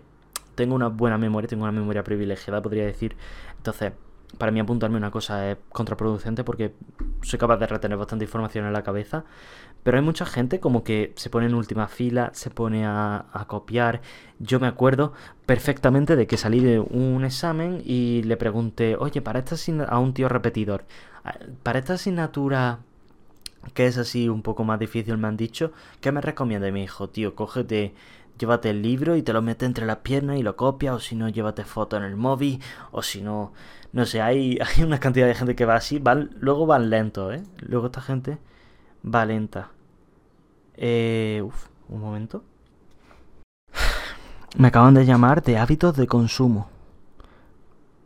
[0.58, 3.16] tengo una buena memoria, tengo una memoria privilegiada, podría decir.
[3.58, 3.92] Entonces,
[4.38, 6.74] para mí apuntarme una cosa es contraproducente porque
[7.22, 9.24] soy capaz de retener bastante información en la cabeza.
[9.82, 14.02] Pero hay mucha gente como que se pone en última fila, se pone a, copiar.
[14.38, 15.12] Yo me acuerdo
[15.46, 19.56] perfectamente de que salí de un examen y le pregunté, oye, para esta
[19.88, 20.84] a un tío repetidor,
[21.62, 22.80] para esta asignatura
[23.74, 26.68] que es así un poco más difícil me han dicho, ¿qué me recomienda?
[26.68, 27.94] Y me dijo, tío, cógete
[28.38, 31.16] llévate el libro y te lo metes entre las piernas y lo copias, o si
[31.16, 32.60] no, llévate foto en el móvil,
[32.92, 33.52] o si no,
[33.92, 37.34] no sé, hay, hay una cantidad de gente que va así, van, luego van lentos,
[37.34, 37.42] ¿eh?
[37.60, 38.38] Luego esta gente
[39.04, 39.70] va lenta.
[40.76, 42.44] Eh, uf, un momento.
[44.56, 46.68] Me acaban de llamar de hábitos de consumo.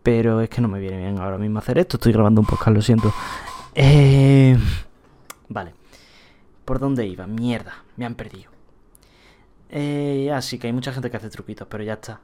[0.03, 1.97] Pero es que no me viene bien ahora mismo hacer esto.
[1.97, 3.13] Estoy grabando un podcast, lo siento.
[3.75, 4.59] Eh,
[5.49, 5.75] vale.
[6.65, 7.27] ¿Por dónde iba?
[7.27, 8.51] Mierda, me han perdido.
[9.69, 12.21] Eh, así que hay mucha gente que hace truquitos, pero ya está.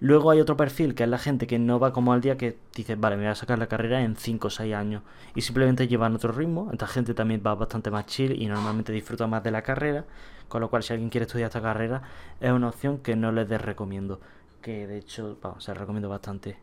[0.00, 2.58] Luego hay otro perfil, que es la gente que no va como al día, que
[2.74, 5.02] dice, vale, me voy a sacar la carrera en 5 o 6 años.
[5.34, 6.70] Y simplemente llevan otro ritmo.
[6.72, 10.04] Esta gente también va bastante más chill y normalmente disfruta más de la carrera.
[10.48, 12.02] Con lo cual, si alguien quiere estudiar esta carrera,
[12.40, 14.20] es una opción que no les recomiendo.
[14.60, 16.58] Que de hecho, vamos, se recomiendo bastante.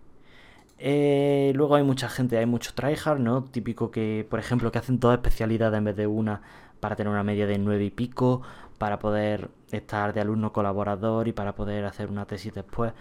[0.84, 3.44] Eh, luego hay mucha gente, hay muchos tryhard, ¿no?
[3.44, 6.42] Típico que, por ejemplo, que hacen toda especialidad en vez de una
[6.80, 8.42] para tener una media de 9 y pico,
[8.82, 12.94] para poder estar de alumno colaborador y para poder hacer una tesis después.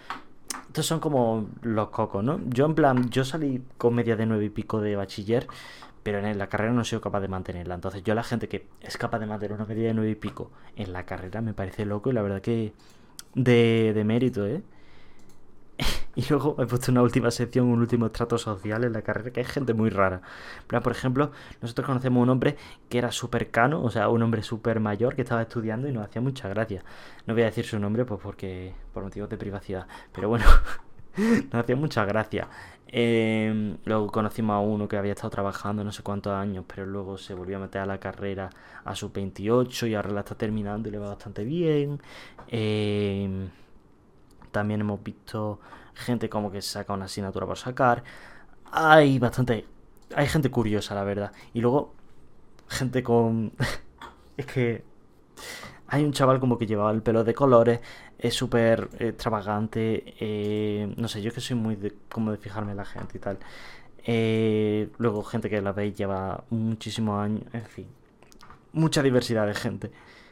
[0.67, 2.39] Estos son como los cocos, ¿no?
[2.49, 5.47] Yo en plan, yo salí con media de nueve y pico de bachiller,
[6.03, 7.73] pero en la carrera no he sido capaz de mantenerla.
[7.73, 10.51] Entonces yo la gente que es capaz de mantener una media de nueve y pico
[10.75, 12.73] en la carrera me parece loco y la verdad que
[13.33, 14.61] de, de mérito, ¿eh?
[16.15, 19.39] Y luego he puesto una última sección, un último estrato social en la carrera, que
[19.39, 20.21] hay gente muy rara.
[20.67, 22.57] Por ejemplo, nosotros conocemos un hombre
[22.89, 26.05] que era súper cano, o sea, un hombre súper mayor que estaba estudiando y nos
[26.05, 26.83] hacía mucha gracia.
[27.25, 30.45] No voy a decir su nombre pues porque por motivos de privacidad, pero bueno,
[31.17, 32.49] nos hacía mucha gracia.
[32.93, 37.17] Em, luego conocimos a uno que había estado trabajando no sé cuántos años, pero luego
[37.17, 38.49] se volvió a meter a la carrera
[38.83, 42.01] a sus 28 y ahora la está terminando y le va bastante bien.
[42.49, 43.47] Eh,
[44.51, 45.59] también hemos visto
[45.93, 48.03] gente como que saca una asignatura por sacar.
[48.71, 49.65] Hay bastante...
[50.15, 51.31] Hay gente curiosa, la verdad.
[51.53, 51.93] Y luego,
[52.67, 53.53] gente con...
[54.37, 54.83] es que...
[55.87, 57.81] Hay un chaval como que llevaba el pelo de colores,
[58.17, 62.77] es súper extravagante, eh, no sé, yo que soy muy de, como de fijarme en
[62.77, 63.39] la gente y tal.
[64.05, 67.87] Eh, luego gente que la veis lleva muchísimos años, en fin,
[68.73, 69.91] mucha diversidad de gente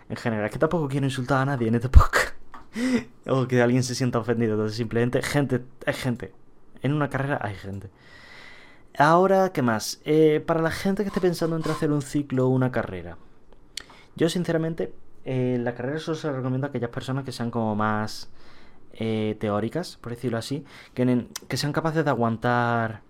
[0.10, 0.46] en general.
[0.46, 2.29] Es que tampoco quiero insultar a nadie en este podcast.
[3.28, 4.54] o que alguien se sienta ofendido.
[4.54, 6.34] Entonces, simplemente, gente, hay gente.
[6.82, 7.90] En una carrera hay gente.
[8.98, 10.02] Ahora, ¿qué más?
[10.06, 13.18] Eh, para la gente que esté pensando entre hacer un ciclo o una carrera.
[14.16, 14.94] Yo, sinceramente,
[15.26, 18.30] eh, la carrera solo se recomienda a aquellas personas que sean como más
[18.94, 20.66] eh, teóricas, por decirlo así.
[20.94, 23.02] Que, que sean capaces de aguantar,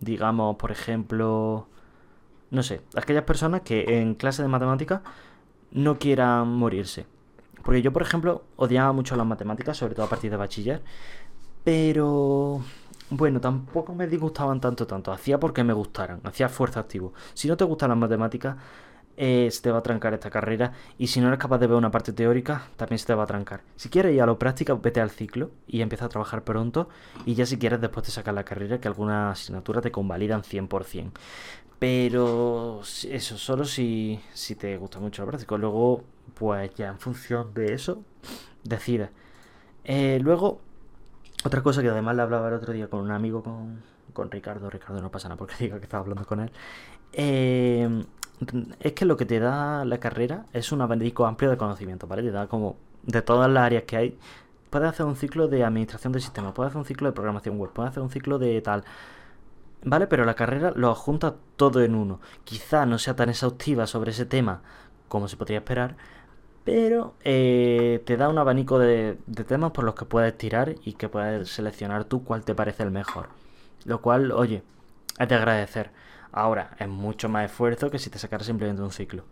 [0.00, 1.68] digamos, por ejemplo...
[2.50, 5.02] No sé, aquellas personas que en clase de matemática
[5.70, 7.06] no quieran morirse.
[7.62, 10.82] Porque yo, por ejemplo, odiaba mucho las matemáticas, sobre todo a partir de bachiller.
[11.64, 12.62] Pero
[13.10, 15.12] bueno, tampoco me disgustaban tanto, tanto.
[15.12, 17.12] Hacía porque me gustaran, hacía esfuerzo activo.
[17.34, 18.56] Si no te gustan las matemáticas,
[19.20, 20.72] eh, se te va a trancar esta carrera.
[20.96, 23.26] Y si no eres capaz de ver una parte teórica, también se te va a
[23.26, 23.62] trancar.
[23.76, 26.88] Si quieres ir a lo práctico, vete al ciclo y empieza a trabajar pronto.
[27.26, 31.10] Y ya si quieres, después de sacar la carrera, que alguna asignatura te convalidan 100%.
[31.78, 35.58] Pero eso, solo si, si te gusta mucho lo práctico.
[35.58, 36.04] Luego,
[36.34, 38.02] pues ya en función de eso,
[38.64, 39.10] decides.
[39.84, 40.60] Eh, luego,
[41.44, 44.70] otra cosa que además le hablaba el otro día con un amigo, con, con Ricardo.
[44.70, 46.50] Ricardo no pasa nada porque diga que estaba hablando con él.
[47.12, 48.04] Eh,
[48.80, 52.22] es que lo que te da la carrera es un abanico amplio de conocimiento, ¿vale?
[52.22, 54.18] Te da como de todas las áreas que hay.
[54.70, 57.72] Puedes hacer un ciclo de administración de sistemas, puedes hacer un ciclo de programación web,
[57.72, 58.84] puedes hacer un ciclo de tal.
[59.84, 60.06] ¿Vale?
[60.08, 62.20] Pero la carrera lo junta todo en uno.
[62.44, 64.62] Quizá no sea tan exhaustiva sobre ese tema
[65.08, 65.96] como se podría esperar,
[66.68, 69.16] pero eh, te da un abanico de,
[69.46, 72.90] temas por los que puedes tirar y que puedes seleccionar tú cuál te parece el
[72.90, 73.30] mejor.
[73.86, 74.62] Lo cual, oye,
[75.18, 75.90] es de agradecer.
[76.30, 79.24] Ahora, es mucho más esfuerzo que si te sacaras simplemente un ciclo.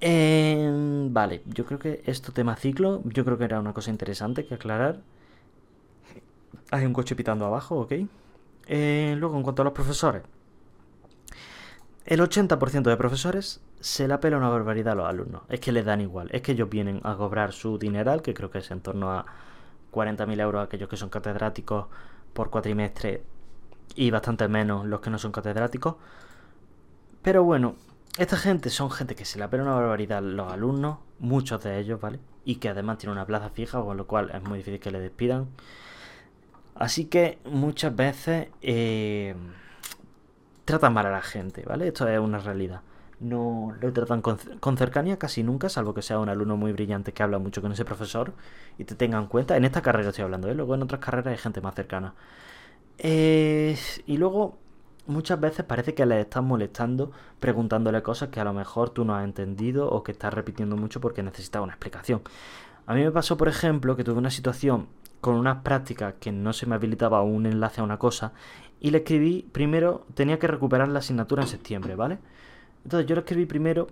[0.00, 4.46] Eh, vale, yo creo que esto tema ciclo, yo creo que era una cosa interesante
[4.46, 5.00] que aclarar.
[6.70, 7.92] Hay un coche pitando abajo, ¿ok?
[8.68, 10.22] Eh, luego, en cuanto a los profesores.
[12.04, 15.42] El 80% de profesores se la pela una barbaridad a los alumnos.
[15.48, 16.28] Es que les dan igual.
[16.32, 19.26] Es que ellos vienen a cobrar su dineral, que creo que es en torno a
[19.92, 21.86] 40.000 euros aquellos que son catedráticos
[22.32, 23.22] por cuatrimestre
[23.94, 25.96] y bastante menos los que no son catedráticos.
[27.22, 27.76] Pero bueno,
[28.18, 32.00] esta gente son gente que se la pela una barbaridad los alumnos, muchos de ellos,
[32.00, 32.20] ¿vale?
[32.44, 35.00] Y que además tienen una plaza fija, con lo cual es muy difícil que le
[35.00, 35.48] despidan.
[36.74, 39.34] Así que muchas veces eh,
[40.64, 41.88] tratan mal a la gente, ¿vale?
[41.88, 42.82] Esto es una realidad.
[43.18, 47.22] No lo tratan con, cercanía casi nunca, salvo que sea un alumno muy brillante que
[47.22, 48.34] habla mucho con ese profesor
[48.76, 49.56] y te tenga en cuenta.
[49.56, 50.54] En esta carrera estoy hablando, ¿eh?
[50.54, 52.14] Luego en otras carreras hay gente más cercana.
[52.98, 54.58] Eh, y luego
[55.06, 59.14] muchas veces parece que le estás molestando preguntándole cosas que a lo mejor tú no
[59.14, 62.22] has entendido o que estás repitiendo mucho porque necesitas una explicación.
[62.86, 64.88] A mí me pasó, por ejemplo, que tuve una situación
[65.20, 68.32] con unas prácticas que no se me habilitaba un enlace a una cosa
[68.80, 72.18] y le escribí primero, tenía que recuperar la asignatura en septiembre, ¿vale?
[72.86, 73.88] Entonces yo le escribí primero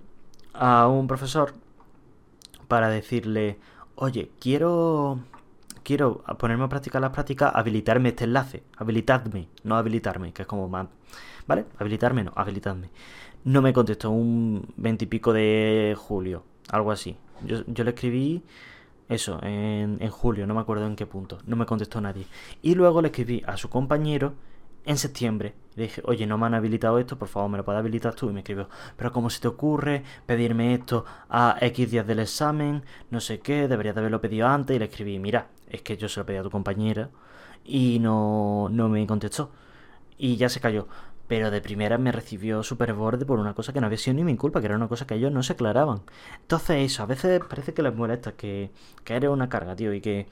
[0.52, 1.52] a un profesor
[2.68, 3.58] para decirle,
[3.96, 5.18] oye, quiero
[5.82, 10.68] quiero ponerme a practicar las prácticas, habilitarme este enlace, habilitadme, no habilitarme, que es como
[10.68, 10.86] más,
[11.48, 11.64] ¿vale?
[11.76, 12.90] Habilitarme no, habilitadme.
[13.42, 17.16] No me contestó un veintipico de julio, algo así.
[17.44, 18.44] Yo, yo le escribí
[19.08, 22.28] eso, en, en julio, no me acuerdo en qué punto, no me contestó nadie.
[22.62, 24.34] Y luego le escribí a su compañero
[24.84, 25.54] en septiembre.
[25.76, 28.30] Le dije, oye, no me han habilitado esto, por favor, me lo puedes habilitar tú.
[28.30, 32.84] Y me escribió, pero ¿cómo se te ocurre pedirme esto a X días del examen?
[33.10, 34.76] No sé qué, deberías de haberlo pedido antes.
[34.76, 37.10] Y le escribí, mira, es que yo se lo pedí a tu compañera
[37.64, 39.50] y no, no me contestó.
[40.18, 40.88] Y ya se cayó.
[41.26, 44.24] Pero de primera me recibió súper borde por una cosa que no había sido ni
[44.24, 46.02] mi culpa, que era una cosa que ellos no se aclaraban.
[46.42, 48.70] Entonces eso, a veces parece que les molesta, que,
[49.04, 50.28] que eres una carga, tío, y que,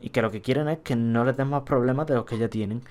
[0.00, 2.38] y que lo que quieren es que no les den más problemas de los que
[2.38, 2.82] ya tienen.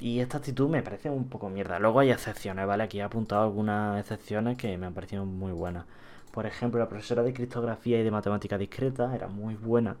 [0.00, 1.78] Y esta actitud me parece un poco mierda.
[1.78, 2.84] Luego hay excepciones, ¿vale?
[2.84, 5.86] Aquí he apuntado algunas excepciones que me han parecido muy buenas.
[6.32, 9.96] Por ejemplo, la profesora de criptografía y de matemática discreta era muy buena.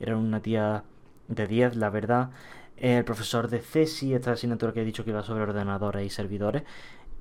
[0.00, 0.82] Era una tía
[1.28, 2.30] de 10, la verdad.
[2.76, 6.64] El profesor de CESI, esta asignatura que he dicho que iba sobre ordenadores y servidores,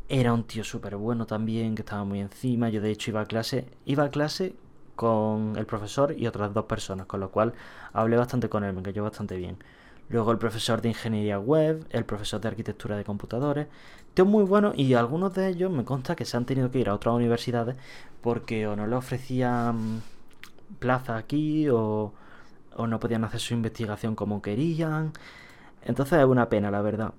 [0.09, 2.70] era un tío súper bueno también, que estaba muy encima.
[2.70, 4.55] Yo de hecho iba a clase, iba a clase
[4.95, 7.53] con el profesor y otras dos personas, con lo cual
[7.93, 9.57] hablé bastante con él, me cayó bastante bien.
[10.10, 13.68] Luego el profesor de ingeniería web, el profesor de arquitectura de computadores.
[14.14, 16.89] Tíos muy buenos y algunos de ellos me consta que se han tenido que ir
[16.89, 17.76] a otras universidades
[18.22, 20.01] porque o no le ofrecían
[20.80, 22.14] plaza aquí o,
[22.76, 25.12] o no podían hacer su investigación como querían.
[25.84, 27.14] Entonces es una pena, la verdad.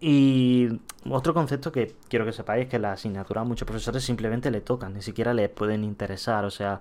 [0.00, 0.68] Y
[1.08, 4.60] otro concepto que quiero que sepáis es que la asignatura a muchos profesores simplemente le
[4.60, 6.80] tocan, ni siquiera les pueden interesar, o sea,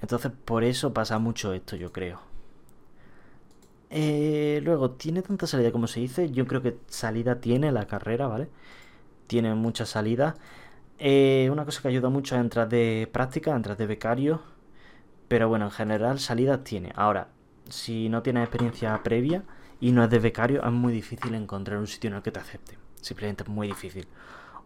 [0.00, 2.33] entonces por eso pasa mucho esto, yo creo.
[3.96, 6.30] Eh, luego, tiene tanta salida como se dice.
[6.32, 8.48] Yo creo que salida tiene la carrera, ¿vale?
[9.28, 10.36] Tiene mucha salida.
[10.98, 14.42] Eh, una cosa que ayuda mucho es entrar de práctica, entrar de becario.
[15.28, 16.92] Pero bueno, en general salida tiene.
[16.96, 17.28] Ahora,
[17.68, 19.44] si no tienes experiencia previa
[19.80, 22.40] y no es de becario, es muy difícil encontrar un sitio en el que te
[22.40, 22.78] acepte.
[23.00, 24.08] Simplemente es muy difícil.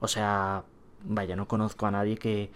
[0.00, 0.64] O sea,
[1.04, 2.50] vaya, no conozco a nadie que,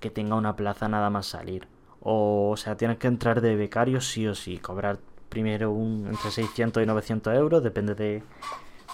[0.00, 1.68] que tenga una plaza nada más salir.
[2.00, 4.98] O, o sea, tienes que entrar de becario sí o sí, cobrar
[5.32, 8.22] primero un entre 600 y 900 euros, depende de,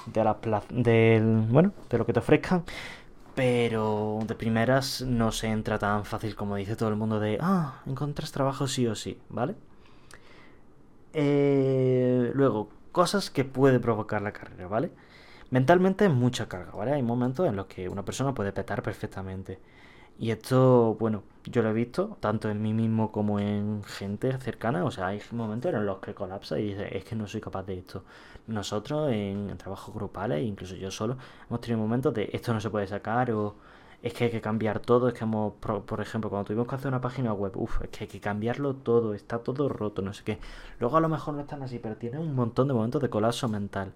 [0.07, 0.37] de las
[0.71, 2.63] del, bueno, de lo que te ofrezcan.
[3.35, 7.83] Pero de primeras no se entra tan fácil como dice todo el mundo de, ah,
[7.87, 9.57] encuentras trabajo sí o sí, ¿vale?
[11.13, 14.93] Eh, luego, cosas que puede provocar la carrera, ¿vale?
[15.51, 16.93] Mentalmente es mucha carga, ¿vale?
[16.93, 19.59] Hay momentos en los que una persona puede petar perfectamente.
[20.19, 24.85] Y esto, bueno, yo lo he visto tanto en mí mismo como en gente cercana.
[24.85, 27.65] O sea, hay momentos en los que colapsa y dice, es que no soy capaz
[27.65, 28.05] de esto.
[28.47, 31.17] Nosotros en, trabajos grupales, incluso yo solo,
[31.49, 33.55] hemos tenido momentos de esto no se puede sacar o
[34.03, 35.09] es que hay que cambiar todo.
[35.09, 38.05] Es que hemos, por, ejemplo, cuando tuvimos que hacer una página web, uff, es que
[38.05, 40.39] hay que cambiarlo todo, está todo roto, no sé qué.
[40.81, 43.49] Luego a lo mejor no están así, pero tiene un montón de momentos de colapso
[43.49, 43.93] mental.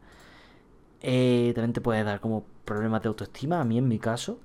[1.03, 3.61] Eh, también te puede dar como problemas de autoestima.
[3.61, 4.39] A mí, en mi caso,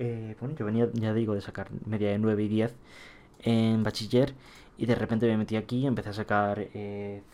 [0.00, 2.74] eh, bueno, yo venía, ya digo, de sacar media de 9 y 10
[3.40, 4.34] en bachiller
[4.78, 6.68] y de repente me metí aquí, empecé a sacar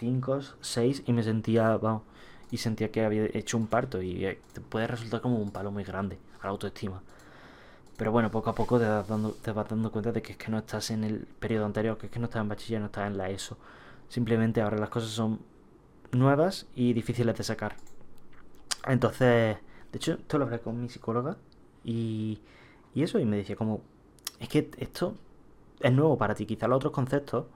[0.00, 2.02] 5, eh, 6 y me sentía, vamos,
[2.50, 5.84] y sentía que había hecho un parto y eh, puede resultar como un palo muy
[5.84, 7.02] grande a la autoestima.
[7.96, 10.38] Pero bueno, poco a poco te vas, dando, te vas dando cuenta de que es
[10.38, 12.86] que no estás en el periodo anterior, que es que no estás en bachiller, no
[12.86, 13.56] estás en la ESO.
[14.08, 15.38] Simplemente ahora las cosas son
[16.12, 17.76] nuevas y difíciles de sacar.
[18.86, 19.56] Entonces,
[19.92, 21.36] de hecho, esto lo hablé con mi psicóloga
[21.86, 22.40] y,
[22.94, 23.80] eso, y me decía como,
[24.40, 25.14] es que esto
[25.80, 27.46] es nuevo para ti, quizás los otros conceptos,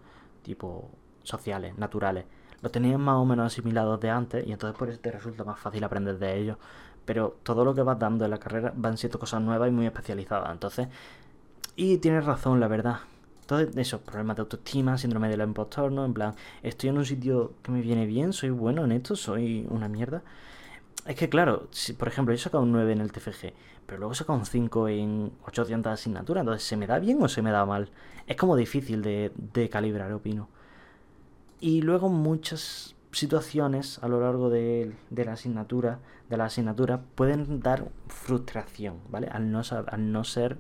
[0.43, 0.89] tipo
[1.25, 2.27] sociales, naturales,
[2.63, 5.59] los tenías más o menos asimilados de antes y entonces por eso te resulta más
[5.59, 6.59] fácil aprender de ellos.
[7.05, 9.87] Pero todo lo que vas dando en la carrera van siendo cosas nuevas y muy
[9.87, 10.53] especializadas.
[10.53, 10.89] Entonces,
[11.75, 13.01] y tienes razón, la verdad.
[13.41, 16.05] Entonces, esos problemas de autoestima, síndrome del impostor, ¿no?
[16.05, 19.67] En plan, estoy en un sitio que me viene bien, soy bueno en esto, soy
[19.71, 20.23] una mierda.
[21.07, 23.53] Es que claro, si, por ejemplo, yo he sacado un 9 en el TFG,
[23.87, 27.29] pero luego he sacado un 5 en 800 asignaturas, entonces ¿se me da bien o
[27.29, 27.91] se me da mal?
[28.27, 30.49] Es como difícil de, de calibrar, opino.
[31.61, 35.99] Y luego muchas situaciones a lo largo de, la asignatura,
[36.29, 39.29] de la asignatura, pueden dar frustración, ¿vale?
[39.29, 40.59] Al no, al no ser,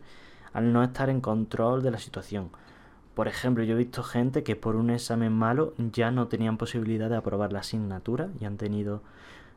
[0.52, 2.50] al no estar en control de la situación.
[3.14, 7.10] Por ejemplo, yo he visto gente que por un examen malo ya no tenían posibilidad
[7.10, 9.02] de aprobar la asignatura y han tenido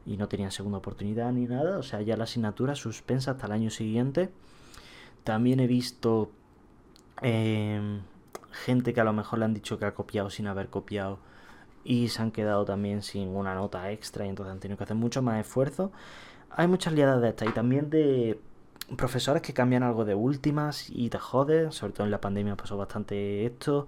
[0.06, 3.54] y no tenían segunda oportunidad ni nada, o sea, ya la asignatura suspensa hasta el
[3.54, 4.30] año siguiente.
[5.24, 6.32] También he visto
[7.22, 8.02] em,
[8.52, 11.20] gente que a lo mejor le han dicho que ha copiado sin haber copiado
[11.84, 14.96] y se han quedado también sin una nota extra y entonces han tenido que hacer
[14.96, 15.92] mucho más esfuerzo.
[16.52, 18.40] Hay muchas liadas de estas y también de
[18.98, 22.78] profesores que cambian algo de últimas y te joden, sobre todo en la pandemia pasó
[22.78, 23.88] bastante esto.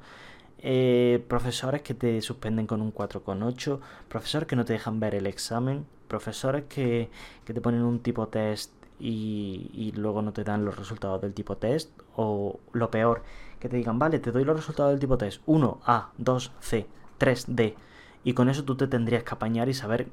[0.60, 5.28] Eh, profesores que te suspenden con un 4,8, profesores que no te dejan ver el
[5.28, 5.86] examen,
[6.16, 7.10] profesores que,
[7.44, 11.34] que te ponen un tipo test y, y, luego no te dan los resultados del
[11.34, 13.24] tipo test, o lo peor,
[13.60, 16.86] que te digan, vale, te doy los resultados del tipo test 1A, 2C,
[17.20, 17.76] 3D,
[18.24, 20.08] y con eso tú te tendrías que apañar y saber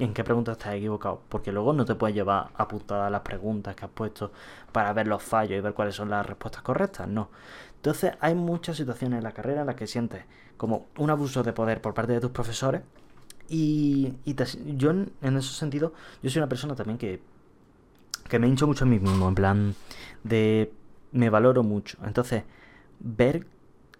[0.00, 3.84] en qué preguntas estás equivocado, porque luego no te puedes llevar apuntadas las preguntas que
[3.84, 4.32] has puesto
[4.72, 7.30] para ver los fallos y ver cuáles son las respuestas correctas, no.
[7.76, 10.24] Entonces hay muchas situaciones en la carrera en las que sientes
[10.56, 12.82] como un abuso de poder por parte de tus profesores
[13.48, 14.14] y,
[14.76, 15.92] yo en, ese sentido,
[16.22, 17.20] yo soy una persona también que,
[18.28, 19.74] que me hincho mucho a mí mismo, en plan
[20.22, 20.72] de
[21.12, 21.98] me valoro mucho.
[22.04, 22.44] Entonces,
[23.00, 23.46] ver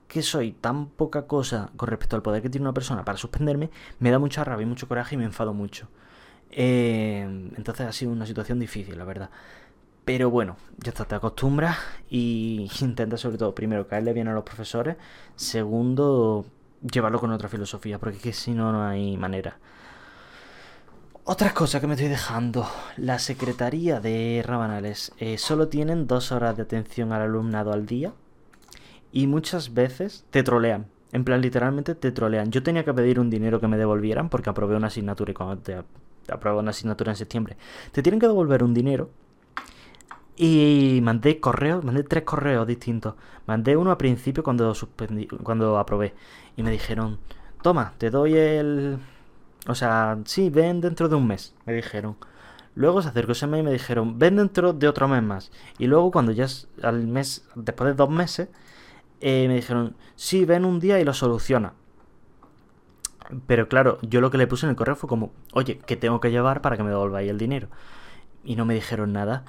[0.09, 3.71] que soy tan poca cosa con respecto al poder que tiene una persona para suspenderme,
[3.99, 5.89] me da mucha rabia y mucho coraje y me enfado mucho.
[6.51, 7.23] Eh,
[7.57, 9.31] entonces ha sido una situación difícil, la verdad.
[10.05, 11.79] Pero bueno, ya está, te acostumbras
[12.11, 14.97] y intenta sobre todo, primero, caerle bien a los profesores,
[15.37, 16.45] segundo,
[16.91, 19.59] llevarlo con otra filosofía, porque si no, no hay manera.
[21.25, 22.67] Otras cosas que me estoy dejando.
[22.99, 28.13] La secretaría de Rabanales eh, solo tienen dos horas de atención al alumnado al día
[29.11, 30.87] y muchas veces te trolean.
[31.13, 32.51] En plan, literalmente te trolean.
[32.51, 35.57] Yo tenía que pedir un dinero que me devolvieran porque aprobé una asignatura y cuando
[35.59, 35.83] te
[36.29, 37.57] apruebas una asignatura en septiembre,
[37.93, 39.09] te tienen que devolver un dinero
[40.37, 43.15] y mandé correos, mandé tres correos distintos.
[43.47, 46.15] Mandé uno al principio cuando suspendí, cuando aprobé.
[46.57, 47.19] Y me dijeron,
[47.63, 48.99] toma, te doy el...
[49.67, 52.17] O sea, sí, ven dentro de un mes, me dijeron.
[52.75, 55.53] Luego se acercó ese mes y me dijeron, ven dentro de otro mes más.
[55.79, 56.47] Y luego cuando ya
[56.83, 58.49] al mes, después de dos meses,
[59.21, 61.75] eh, me dijeron, sí, ven un día y lo soluciona.
[63.47, 66.21] Pero claro, yo lo que le puse en el correo fue como, oye, ¿qué tengo
[66.21, 67.69] que llevar para que me devolváis el dinero?
[68.45, 69.45] Y no me dijeron nada.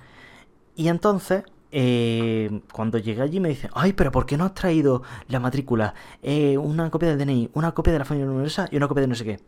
[0.75, 5.03] Y entonces, eh, cuando llegué allí me dicen, ay, pero ¿por qué no has traído
[5.27, 5.93] la matrícula?
[6.21, 9.07] Eh, una copia del DNI, una copia de la familia numerosa y una copia de
[9.07, 9.39] no sé qué.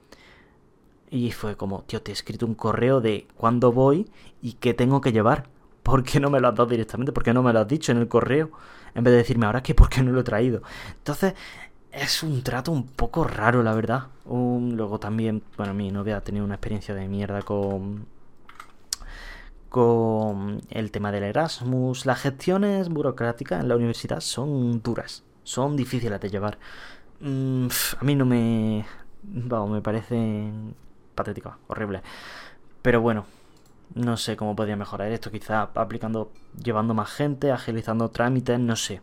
[1.10, 4.10] Y fue como, tío, te he escrito un correo de cuándo voy
[4.42, 5.48] y qué tengo que llevar.
[5.84, 7.14] ¿Por qué no me lo has dado directamente?
[7.14, 8.52] ¿Por qué no me lo has dicho en el correo?
[8.94, 10.62] En vez de decirme ahora que por qué no lo he traído.
[10.98, 11.34] Entonces,
[11.92, 14.08] es un trato un poco raro, la verdad.
[14.26, 18.06] luego también, bueno, mi novia ha tenido una experiencia de mierda con
[19.70, 22.06] con el tema del Erasmus.
[22.06, 26.58] Las gestiones burocráticas en la universidad son duras, son difíciles de llevar.
[27.20, 27.68] Mm,
[28.00, 28.86] a mí no me...
[29.24, 30.52] Vamos, me parece
[31.16, 32.02] patético, horrible.
[32.82, 33.26] Pero bueno,
[33.96, 35.32] no sé cómo podría mejorar esto.
[35.32, 36.32] Quizá aplicando,
[36.64, 39.02] llevando más gente, agilizando trámites, no sé.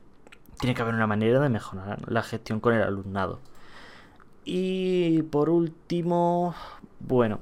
[0.59, 3.41] Tiene que haber una manera de mejorar la gestión con el alumnado.
[4.45, 6.55] Y por último,
[7.01, 7.41] bueno,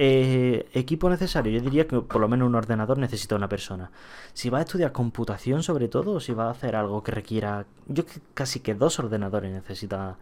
[0.00, 3.90] eh, equipo necesario, yo diría que por lo menos un ordenador necesita una persona.
[4.32, 7.66] Si va a estudiar computación sobre todo, o si va a hacer algo que requiera...
[7.88, 10.16] Yo casi que dos ordenadores necesita...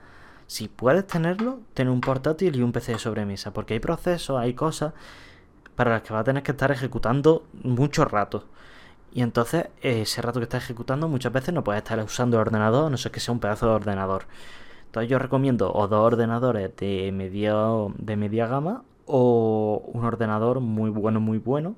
[0.46, 4.54] Si puedes tenerlo, tener un portátil y un PC de sobremesa, porque hay procesos, hay
[4.54, 4.94] cosas
[5.74, 8.44] para las que va a tener que estar ejecutando mucho rato.
[9.12, 12.90] Y entonces, ese rato que está ejecutando, muchas veces no puedes estar usando el ordenador,
[12.90, 14.24] no sé que sea un pedazo de ordenador.
[14.86, 20.90] Entonces yo recomiendo o dos ordenadores de medio, de media gama o un ordenador muy
[20.90, 21.76] bueno, muy bueno.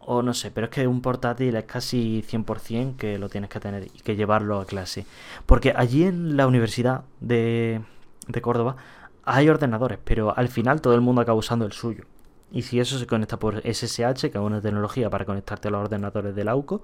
[0.00, 3.58] O no sé, pero es que un portátil es casi 100% que lo tienes que
[3.58, 5.04] tener y que llevarlo a clase.
[5.46, 7.82] Porque allí en la Universidad de,
[8.28, 8.76] de Córdoba
[9.24, 12.04] hay ordenadores, pero al final todo el mundo acaba usando el suyo.
[12.52, 15.80] Y si eso se conecta por SSH, que es una tecnología para conectarte a los
[15.80, 16.82] ordenadores del AUCO,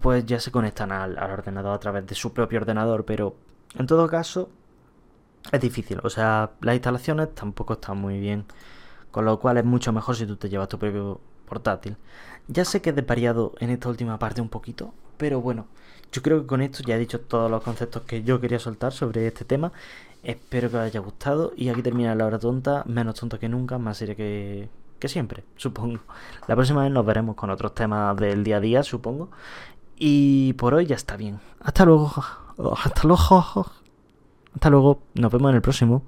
[0.00, 3.04] pues ya se conectan al, al ordenador a través de su propio ordenador.
[3.04, 3.36] Pero
[3.78, 4.48] en todo caso,
[5.50, 6.00] es difícil.
[6.04, 8.44] O sea, las instalaciones tampoco están muy bien.
[9.10, 11.96] Con lo cual es mucho mejor si tú te llevas tu propio portátil.
[12.48, 15.66] Ya sé que he desvariado en esta última parte un poquito, pero bueno,
[16.12, 18.92] yo creo que con esto ya he dicho todos los conceptos que yo quería soltar
[18.92, 19.72] sobre este tema.
[20.22, 23.78] Espero que os haya gustado y aquí termina la hora tonta, menos tonto que nunca,
[23.78, 24.68] más seria que,
[24.98, 26.00] que siempre, supongo.
[26.48, 29.30] La próxima vez nos veremos con otros temas del día a día, supongo.
[29.96, 31.40] Y por hoy ya está bien.
[31.60, 32.12] Hasta luego.
[32.84, 33.81] Hasta luego.
[34.54, 36.02] Hasta luego, nos vemos en el próximo.